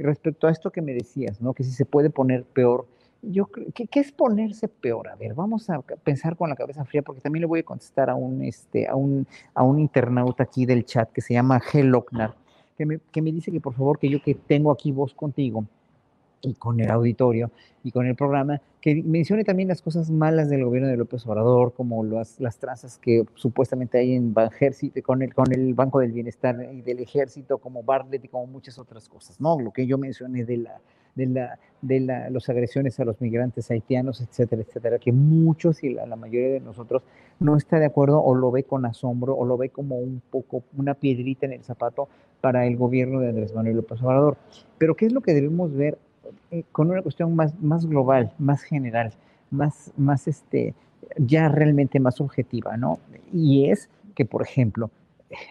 [0.00, 1.54] respecto a esto que me decías, ¿no?
[1.54, 2.86] que si se puede poner peor
[3.22, 5.08] yo ¿qué, ¿qué, es ponerse peor?
[5.08, 8.10] A ver, vamos a pensar con la cabeza fría, porque también le voy a contestar
[8.10, 12.34] a un, este, a un, a un internauta aquí del chat que se llama Heloknar,
[12.76, 15.64] que me, que me dice que por favor, que yo que tengo aquí voz contigo
[16.42, 17.52] y con el auditorio
[17.84, 21.72] y con el programa, que mencione también las cosas malas del gobierno de López Obrador,
[21.72, 26.10] como las, las trazas que supuestamente hay en ejército, con el, con el Banco del
[26.10, 29.58] Bienestar y del Ejército, como Bartlett y como muchas otras cosas, ¿no?
[29.60, 30.80] Lo que yo mencioné de la
[31.14, 35.90] de, la, de la, las agresiones a los migrantes haitianos, etcétera, etcétera, que muchos y
[35.90, 37.02] la, mayoría de nosotros
[37.40, 40.62] no está de acuerdo o lo ve con asombro o lo ve como un poco
[40.76, 42.08] una piedrita en el zapato
[42.40, 44.36] para el gobierno de Andrés Manuel López Obrador.
[44.78, 45.98] Pero ¿qué es lo que debemos ver
[46.50, 49.12] eh, con una cuestión más, más global, más general,
[49.50, 50.74] más, más este,
[51.16, 52.98] ya realmente más objetiva, ¿no?
[53.32, 54.90] Y es que, por ejemplo,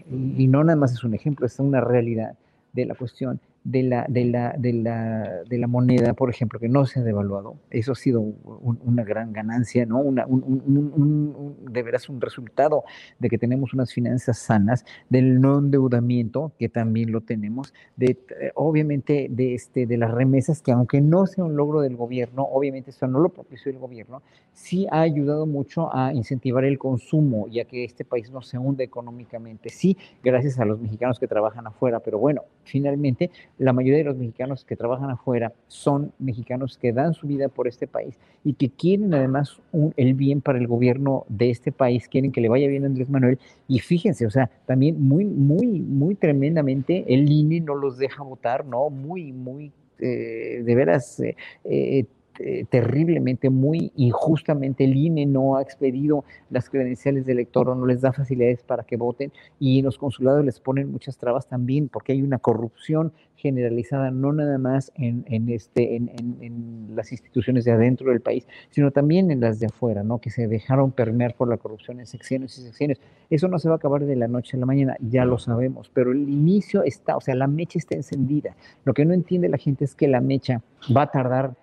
[0.10, 2.36] y no nada más es un ejemplo, es una realidad
[2.74, 6.68] de la cuestión, de la, de la, de la, de la moneda, por ejemplo, que
[6.68, 7.56] no se ha devaluado.
[7.70, 10.00] Eso ha sido una gran ganancia, ¿no?
[10.00, 12.84] Una, un, de veras un resultado
[13.20, 18.52] de que tenemos unas finanzas sanas, del no endeudamiento, que también lo tenemos, de, eh,
[18.56, 22.90] obviamente de, este, de las remesas, que aunque no sea un logro del gobierno, obviamente
[22.90, 27.60] eso no lo propició el gobierno, sí ha ayudado mucho a incentivar el consumo y
[27.60, 29.70] a que este país no se hunda económicamente.
[29.70, 33.30] Sí, gracias a los mexicanos que trabajan afuera, pero bueno, finalmente
[33.62, 37.68] la mayoría de los mexicanos que trabajan afuera son mexicanos que dan su vida por
[37.68, 39.62] este país y que quieren además
[39.98, 43.08] el bien para el gobierno de este país, quieren que le vaya bien a Andrés
[43.08, 43.38] Manuel.
[43.68, 48.66] Y fíjense, o sea, también muy, muy, muy tremendamente el INE no los deja votar,
[48.66, 48.90] ¿no?
[48.90, 52.06] Muy, muy, eh, de veras, eh, eh,
[52.40, 54.86] eh, terriblemente, muy injustamente.
[54.86, 58.84] El INE no ha expedido las credenciales de elector o no les da facilidades para
[58.84, 64.12] que voten y los consulados les ponen muchas trabas también porque hay una corrupción generalizada
[64.12, 66.12] no nada más en, en este, en,
[66.42, 70.20] en, las instituciones de adentro del país, sino también en las de afuera, ¿no?
[70.20, 73.02] que se dejaron permear por la corrupción en secciones y secciones.
[73.30, 75.90] Eso no se va a acabar de la noche a la mañana, ya lo sabemos,
[75.94, 78.56] pero el inicio está, o sea, la mecha está encendida.
[78.86, 80.62] Lo que no entiende la gente es que la mecha
[80.96, 81.56] va a tardar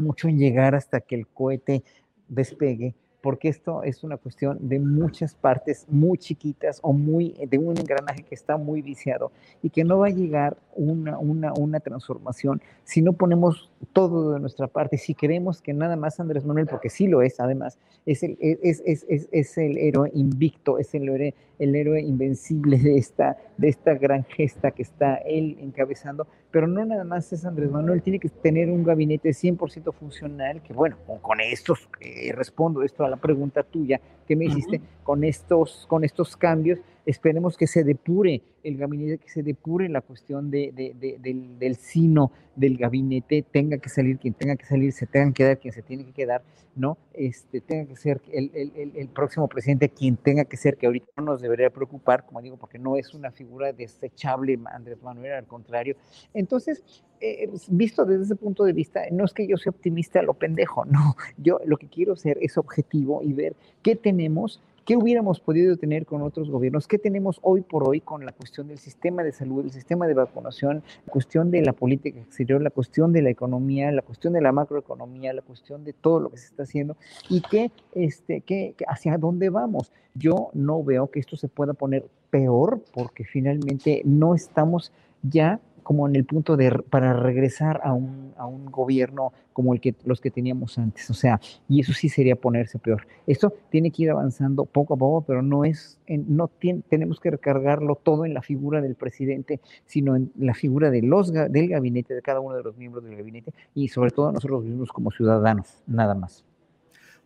[0.00, 1.82] mucho en llegar hasta que el cohete
[2.28, 7.76] despegue, porque esto es una cuestión de muchas partes muy chiquitas o muy de un
[7.76, 9.32] engranaje que está muy viciado
[9.62, 14.40] y que no va a llegar una, una, una transformación si no ponemos todo de
[14.40, 18.22] nuestra parte, si queremos que nada más Andrés Manuel, porque sí lo es, además, es
[18.22, 22.96] el, es, es, es, es el héroe invicto, es el héroe, el héroe invencible de
[22.96, 27.70] esta, de esta gran gesta que está él encabezando, pero no nada más es Andrés
[27.70, 33.04] Manuel, tiene que tener un gabinete 100% funcional, que bueno, con estos, eh, respondo esto
[33.04, 37.84] a la pregunta tuya que me hiciste, con, estos, con estos cambios, esperemos que se
[37.84, 43.78] depure el gabinete, que se depure la cuestión de, del, del, sino del gabinete, tenga
[43.78, 46.42] que salir quien tenga que salir, se tenga que quedar quien se tiene que quedar,
[46.76, 46.98] ¿no?
[47.14, 51.06] Este, tenga que ser el, el, el, próximo presidente quien tenga que ser, que ahorita
[51.16, 55.46] no nos debería preocupar, como digo, porque no es una figura desechable Andrés Manuel, al
[55.46, 55.96] contrario.
[56.34, 56.82] Entonces,
[57.22, 60.34] eh, visto desde ese punto de vista, no es que yo sea optimista a lo
[60.34, 65.38] pendejo, no, yo lo que quiero ser es objetivo y ver qué tenemos ¿Qué hubiéramos
[65.38, 66.88] podido tener con otros gobiernos?
[66.88, 70.14] ¿Qué tenemos hoy por hoy con la cuestión del sistema de salud, el sistema de
[70.14, 74.40] vacunación, la cuestión de la política exterior, la cuestión de la economía, la cuestión de
[74.40, 76.96] la macroeconomía, la cuestión de todo lo que se está haciendo
[77.28, 79.92] y qué, este, qué, hacia dónde vamos?
[80.14, 84.90] Yo no veo que esto se pueda poner peor porque finalmente no estamos
[85.22, 89.80] ya como en el punto de para regresar a un, a un gobierno como el
[89.80, 91.08] que los que teníamos antes.
[91.08, 93.06] O sea, y eso sí sería ponerse peor.
[93.26, 96.50] Esto tiene que ir avanzando poco a poco, pero no es, no
[96.90, 101.32] tenemos que recargarlo todo en la figura del presidente, sino en la figura de los,
[101.32, 104.90] del gabinete, de cada uno de los miembros del gabinete y sobre todo nosotros mismos
[104.92, 106.44] como ciudadanos, nada más.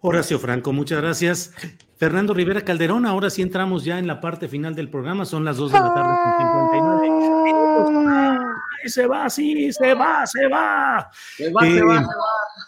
[0.02, 1.52] Horacio Franco, muchas gracias.
[1.96, 5.56] Fernando Rivera Calderón, ahora sí entramos ya en la parte final del programa, son las
[5.56, 8.41] 2 de la tarde con 59
[8.86, 11.10] Se va, sí, se va, se va.
[11.36, 11.98] Se va, se va,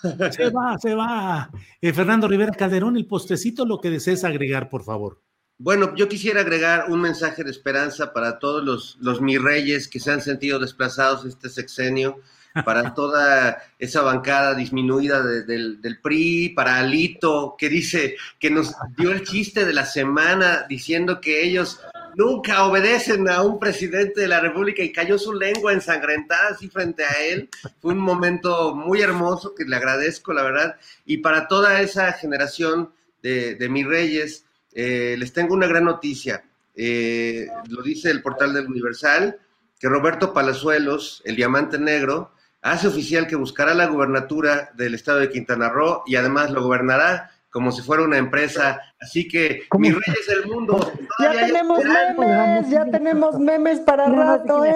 [0.01, 0.33] se va.
[0.33, 1.51] Se va, se va.
[1.81, 5.21] Eh, Fernando Rivera Calderón, el postecito, lo que desees agregar, por favor.
[5.57, 10.01] Bueno, yo quisiera agregar un mensaje de esperanza para todos los, los mi reyes que
[10.01, 12.19] se han sentido desplazados este sexenio
[12.65, 19.13] para toda esa bancada disminuida del, del, PRI, para Alito, que dice que nos dio
[19.13, 21.81] el chiste de la semana diciendo que ellos
[22.17, 27.05] nunca obedecen a un presidente de la República y cayó su lengua ensangrentada así frente
[27.05, 27.49] a él.
[27.81, 30.77] Fue un momento muy hermoso que le agradezco, la verdad.
[31.05, 32.93] Y para toda esa generación
[33.23, 34.45] de, de mis reyes,
[34.75, 36.45] eh, les tengo una gran noticia.
[36.75, 39.39] Eh, lo dice el portal del Universal,
[39.79, 45.31] que Roberto Palazuelos, el diamante negro, hace oficial que buscará la gubernatura del estado de
[45.31, 48.81] Quintana Roo y además lo gobernará como si fuera una empresa.
[49.01, 50.93] Así que, mis reyes del mundo.
[51.21, 54.75] Ya tenemos memes, ya tenemos memes para rato, ¿eh?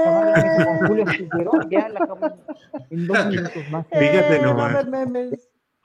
[1.68, 2.32] Ya la
[2.90, 3.84] en dos minutos más.
[3.90, 4.86] Fíjate eh, nomás.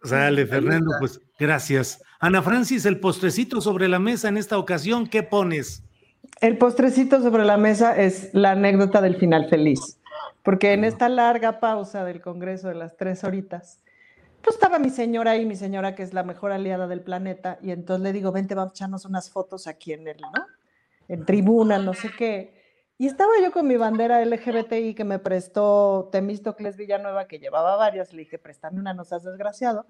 [0.03, 1.99] Sale, Fernando, pues gracias.
[2.19, 5.83] Ana Francis, el postrecito sobre la mesa en esta ocasión, ¿qué pones?
[6.41, 9.97] El postrecito sobre la mesa es la anécdota del final feliz
[10.43, 13.79] porque en esta larga pausa del Congreso de las tres horitas,
[14.43, 17.71] pues estaba mi señora ahí, mi señora que es la mejor aliada del planeta, y
[17.71, 20.45] entonces le digo, vente, vamos a echarnos unas fotos aquí en el, ¿no?
[21.07, 22.61] En tribuna, no sé qué.
[22.97, 28.13] Y estaba yo con mi bandera LGBTI que me prestó Temístocles Villanueva, que llevaba varias,
[28.13, 29.85] le dije, préstame una, no seas desgraciado.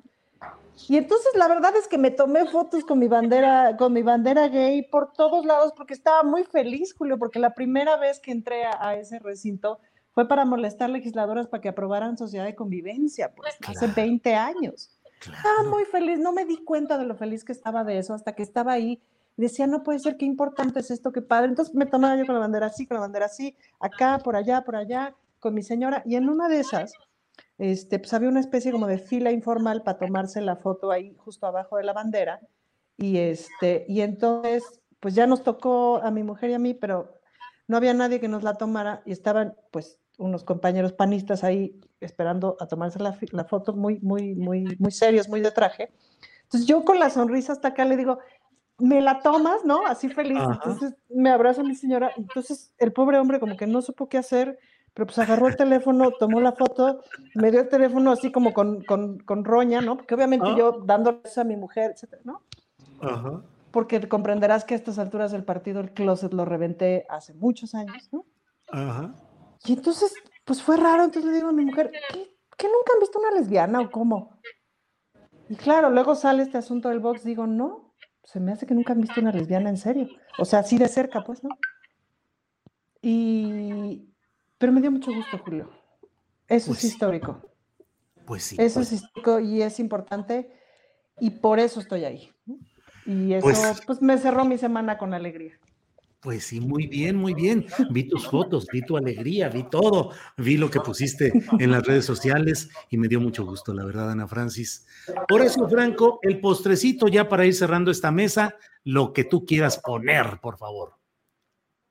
[0.87, 4.49] Y entonces la verdad es que me tomé fotos con mi bandera, con mi bandera
[4.49, 8.65] gay por todos lados, porque estaba muy feliz, Julio, porque la primera vez que entré
[8.65, 9.79] a ese recinto,
[10.14, 14.91] fue para molestar legisladoras para que aprobaran sociedad de convivencia, pues hace 20 años.
[15.20, 18.34] Estaba muy feliz, no me di cuenta de lo feliz que estaba de eso hasta
[18.34, 19.01] que estaba ahí.
[19.38, 21.47] Decía, no puede ser, qué importante es esto, qué padre.
[21.47, 24.64] Entonces me tomaba yo con la bandera así, con la bandera así, acá, por allá,
[24.64, 26.03] por allá, con mi señora.
[26.05, 26.93] Y en una de esas,
[27.57, 31.47] este, pues había una especie como de fila informal para tomarse la foto ahí justo
[31.47, 32.41] abajo de la bandera.
[32.97, 37.20] Y, este, y entonces, pues ya nos tocó a mi mujer y a mí, pero
[37.68, 42.57] no había nadie que nos la tomara y estaban pues unos compañeros panistas ahí esperando
[42.59, 45.91] a tomarse la, foto muy, muy, muy, muy serios, muy de traje.
[46.43, 48.20] Entonces yo con la sonrisa hasta acá le digo,
[48.78, 49.86] me la tomas, ¿no?
[49.86, 50.39] Así feliz.
[50.39, 52.11] Entonces me abraza mi señora.
[52.18, 54.59] Entonces el pobre hombre como que no supo qué hacer,
[54.93, 57.01] pero pues agarró el teléfono, tomó la foto,
[57.34, 59.97] me dio el teléfono así como con, con, con roña, ¿no?
[59.97, 60.55] Porque obviamente ah.
[60.57, 62.41] yo dándole eso a mi mujer, etcétera, ¿no?
[63.01, 63.41] Ajá.
[63.72, 68.09] Porque comprenderás que a estas alturas del partido el closet lo reventé hace muchos años,
[68.11, 68.26] ¿no?
[68.72, 69.16] Ajá.
[69.66, 70.14] Y entonces,
[70.45, 73.80] pues fue raro, entonces le digo a mi mujer, ¿qué, nunca han visto una lesbiana
[73.82, 74.38] o cómo?
[75.49, 77.93] Y claro, luego sale este asunto del box, digo, no,
[78.24, 80.07] se me hace que nunca han visto una lesbiana en serio.
[80.38, 81.49] O sea, así de cerca, pues, ¿no?
[83.01, 84.09] Y...
[84.57, 85.70] Pero me dio mucho gusto, Julio.
[86.47, 87.41] Eso es pues histórico.
[88.26, 88.55] Pues sí.
[88.57, 89.01] Eso es pues.
[89.01, 90.53] histórico y es importante
[91.20, 92.32] y por eso estoy ahí.
[93.05, 95.59] Y eso, pues, pues me cerró mi semana con alegría.
[96.24, 97.65] Pues sí, muy bien, muy bien.
[97.89, 102.05] Vi tus fotos, vi tu alegría, vi todo, vi lo que pusiste en las redes
[102.05, 104.88] sociales y me dio mucho gusto, la verdad, Ana Francis.
[105.30, 108.55] Horacio Franco, el postrecito ya para ir cerrando esta mesa,
[108.86, 110.93] lo que tú quieras poner, por favor.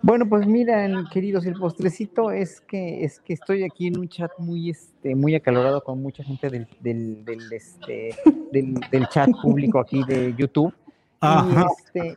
[0.00, 4.32] Bueno, pues miren, queridos, el postrecito es que es que estoy aquí en un chat
[4.38, 8.16] muy este muy acalorado con mucha gente del, del, del este
[8.50, 10.74] del, del chat público aquí de YouTube
[11.22, 12.16] este,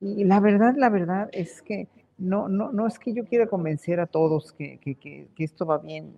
[0.00, 1.88] y, la verdad, la verdad es que
[2.18, 5.78] no, no, no es que yo quiera convencer a todos que, que, que, esto va
[5.78, 6.16] bien,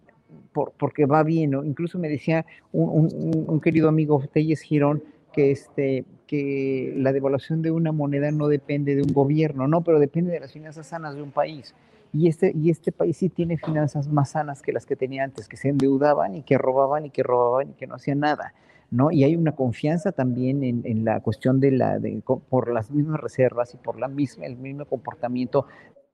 [0.52, 1.64] por, porque va bien, ¿no?
[1.64, 5.02] Incluso me decía un, un, querido amigo, Telles Girón,
[5.32, 10.00] que, este, que la devaluación de una moneda no depende de un gobierno, no, pero
[10.00, 11.74] depende de las finanzas sanas de un país.
[12.12, 15.48] Y este, y este país sí tiene finanzas más sanas que las que tenía antes,
[15.48, 18.52] que se endeudaban y que robaban y que robaban y que no hacían nada.
[18.92, 19.10] ¿No?
[19.10, 23.74] Y hay una confianza también en, la cuestión de la, de, por las mismas reservas
[23.74, 25.66] y por la misma, el mismo comportamiento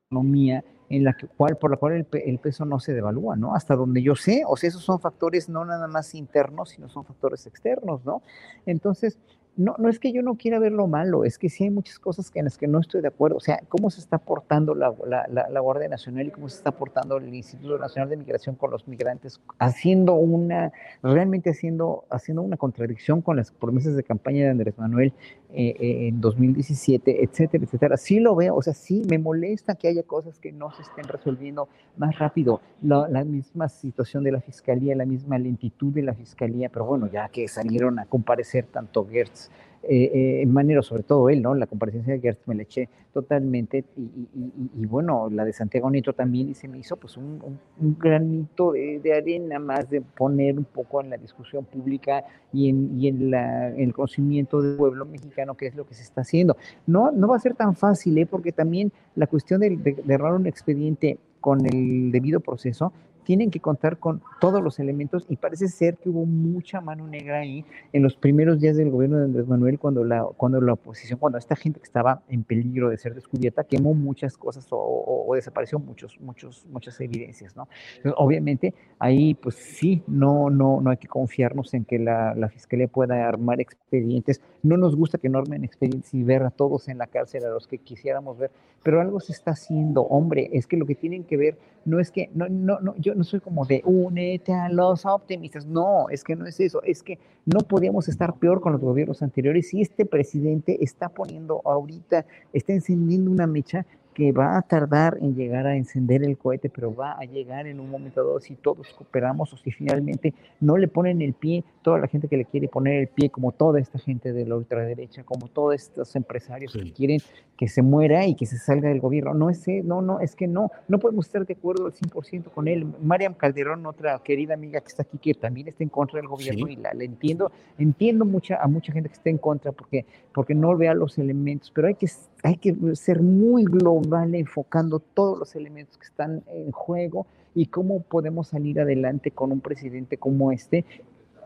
[0.07, 3.55] economía en la cual, por la cual el, el, peso no se devalúa, ¿no?
[3.55, 7.05] Hasta donde yo sé, o sea, esos son factores no nada más internos, sino son
[7.05, 8.23] factores externos, ¿no?
[8.65, 9.19] Entonces,
[9.59, 11.99] no, no es que yo no quiera ver lo malo, es que sí hay muchas
[11.99, 13.37] cosas en las que no estoy de acuerdo.
[13.37, 14.95] O sea, cómo se está portando la,
[15.29, 18.87] la, Guardia Nacional y cómo se está portando el Instituto Nacional de Migración con los
[18.87, 24.79] migrantes, haciendo una, realmente haciendo, haciendo una contradicción con las promesas de campaña de Andrés
[24.79, 25.13] Manuel
[25.55, 27.97] eh, eh, en 2017, etcétera, etcétera.
[27.97, 31.05] Sí lo veo, o sea, sí me molesta que haya cosas que no se estén
[31.05, 32.61] resolviendo más rápido.
[32.83, 37.07] La, la misma situación de la Fiscalía, la misma lentitud de la Fiscalía, pero bueno,
[37.11, 39.51] ya que salieron a comparecer tanto Gertz
[39.83, 41.55] eh, en manera, sobre todo él, ¿no?
[41.55, 46.51] La comparecencia de Gertz me la eché totalmente y, bueno, la de Santiago Nieto también
[46.51, 47.59] y se me hizo pues un,
[47.99, 53.31] granito de, arena más de poner un poco en la discusión pública y en, en,
[53.31, 56.57] la, el conocimiento del pueblo mexicano qué es lo que se está haciendo.
[56.87, 58.27] No, no va a ser tan fácil, ¿eh?
[58.27, 62.93] Porque también la cuestión de, de, de un expediente con el debido proceso
[63.29, 67.41] tienen que contar con todos los elementos y parece ser que hubo mucha mano negra
[67.41, 67.63] ahí
[67.93, 71.37] en los primeros días del gobierno de Andrés Manuel cuando la, cuando la oposición, cuando
[71.37, 76.19] esta gente que estaba en peligro de ser descubierta quemó muchas cosas o, desapareció muchos,
[76.23, 77.69] muchos, muchas evidencias, ¿no?
[78.17, 82.89] obviamente ahí pues sí, no, no, no hay que confiarnos en que la, la fiscalía
[82.89, 84.41] pueda armar expedientes.
[84.63, 87.51] No nos gusta que no armen expedientes y ver a todos en la cárcel, a
[87.51, 88.51] los que quisiéramos ver,
[88.83, 92.11] pero algo se está haciendo, hombre, es que lo que tienen que ver no es
[92.11, 96.23] que, no, no, no, yo no soy como de únete a los optimistas, no, es
[96.23, 99.83] que no es eso, es que no podíamos estar peor con los gobiernos anteriores y
[99.83, 103.85] este presidente está poniendo ahorita, está encendiendo una mecha
[104.19, 107.79] que va a tardar en llegar a encender el cohete, pero va a llegar en
[107.79, 112.01] un momento dado si todos cooperamos o si finalmente no le ponen el pie, toda
[112.01, 115.23] la gente que le quiere poner el pie, como toda esta gente de la ultraderecha,
[115.23, 117.21] como todos estos empresarios que quieren
[117.57, 119.35] que se muera y que se salga del gobierno.
[119.35, 122.69] No es, no, no, es que no, no podemos estar de acuerdo al 100% con
[122.69, 122.87] él.
[123.03, 126.69] Mariam Calderón, otra querida amiga que está aquí, que también está en contra del gobierno
[126.69, 130.77] y la, entiendo, entiendo mucha, a mucha gente que está en contra porque, porque no
[130.77, 132.09] vea los elementos, pero hay que,
[132.45, 137.67] hay que ser muy global van enfocando todos los elementos que están en juego y
[137.67, 140.85] cómo podemos salir adelante con un presidente como este,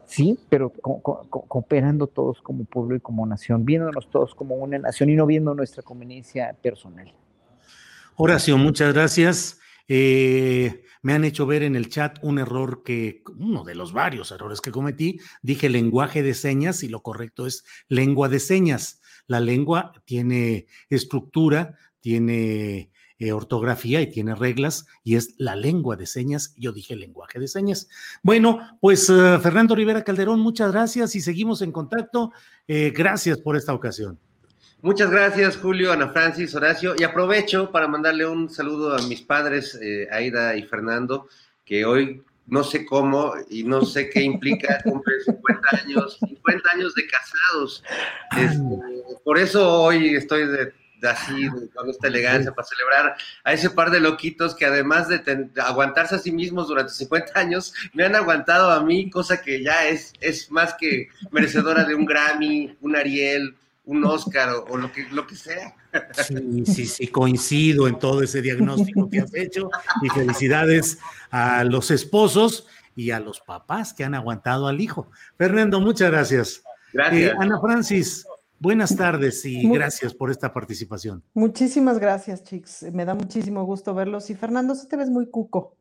[0.07, 5.15] sí, pero cooperando todos como pueblo y como nación, viéndonos todos como una nación y
[5.15, 7.13] no viendo nuestra conveniencia personal.
[8.17, 9.59] Horacio, muchas gracias.
[9.89, 14.31] Eh, me han hecho ver en el chat un error que, uno de los varios
[14.31, 19.01] errores que cometí, dije lenguaje de señas y lo correcto es lengua de señas.
[19.27, 26.07] La lengua tiene estructura, tiene eh, ortografía y tiene reglas y es la lengua de
[26.07, 26.55] señas.
[26.59, 27.89] Yo dije lenguaje de señas.
[28.23, 32.33] Bueno, pues eh, Fernando Rivera Calderón, muchas gracias y seguimos en contacto.
[32.67, 34.19] Eh, gracias por esta ocasión.
[34.81, 36.95] Muchas gracias, Julio, Ana Francis, Horacio.
[36.99, 39.79] Y aprovecho para mandarle un saludo a mis padres,
[40.11, 41.29] Aida y Fernando,
[41.65, 46.95] que hoy no sé cómo y no sé qué implica cumplir 50 años, 50 años
[46.97, 47.85] de casados.
[48.37, 53.91] Este, por eso hoy estoy de así, con esta elegancia, para celebrar a ese par
[53.91, 58.71] de loquitos que además de aguantarse a sí mismos durante 50 años, me han aguantado
[58.71, 63.57] a mí, cosa que ya es, es más que merecedora de un Grammy, un Ariel,
[63.85, 65.75] un Oscar o, lo, que, lo que sea.
[66.15, 69.69] Sí, sí, sí, coincido en todo ese diagnóstico que has hecho
[70.03, 70.99] y felicidades
[71.31, 75.11] a los esposos y a los papás que han aguantado al hijo.
[75.37, 76.63] Fernando, muchas gracias.
[76.93, 77.33] Gracias.
[77.33, 78.27] Eh, Ana Francis,
[78.63, 81.25] Buenas tardes y gracias por esta participación.
[81.35, 82.85] Muchísimas gracias, chicos.
[82.93, 84.31] Me da muchísimo gusto verlos.
[84.31, 85.77] Y Fernando, tú te ves muy cuco.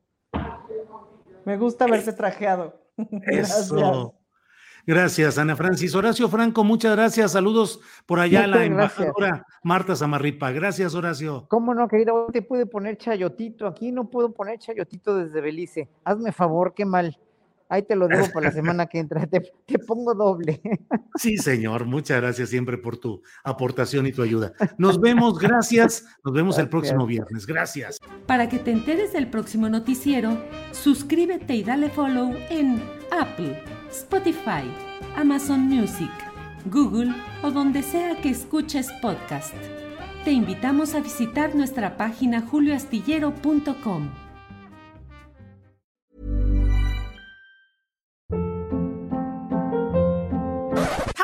[1.46, 2.82] Me gusta verte trajeado.
[3.28, 4.16] Eso.
[4.88, 5.94] Gracias, Ana Francis.
[5.94, 7.34] Horacio Franco, muchas gracias.
[7.34, 10.50] Saludos por allá a la embajadora Marta Zamarripa.
[10.52, 11.46] Gracias, Horacio.
[11.50, 12.30] ¿Cómo no, querido?
[12.34, 13.68] Te pude poner chayotito.
[13.68, 15.88] Aquí no puedo poner chayotito desde Belice.
[16.04, 17.16] Hazme favor, qué mal.
[17.72, 19.42] Ahí te lo digo para la semana que entra, te,
[19.88, 20.62] pongo doble.
[21.16, 24.54] Sí, señor, muchas gracias siempre por tu aportación y tu ayuda.
[24.78, 26.06] Nos vemos, gracias.
[26.24, 27.46] Nos vemos el próximo viernes.
[27.46, 28.00] Gracias.
[28.26, 30.38] Para que te enteres del próximo noticiero,
[30.72, 33.62] suscríbete y dale follow en Apple,
[33.92, 34.64] Spotify,
[35.16, 36.12] Amazon Music,
[36.66, 37.14] Google
[37.44, 39.54] o donde sea que escuches podcast.
[40.24, 44.21] Te invitamos a visitar nuestra página julioastillero.com.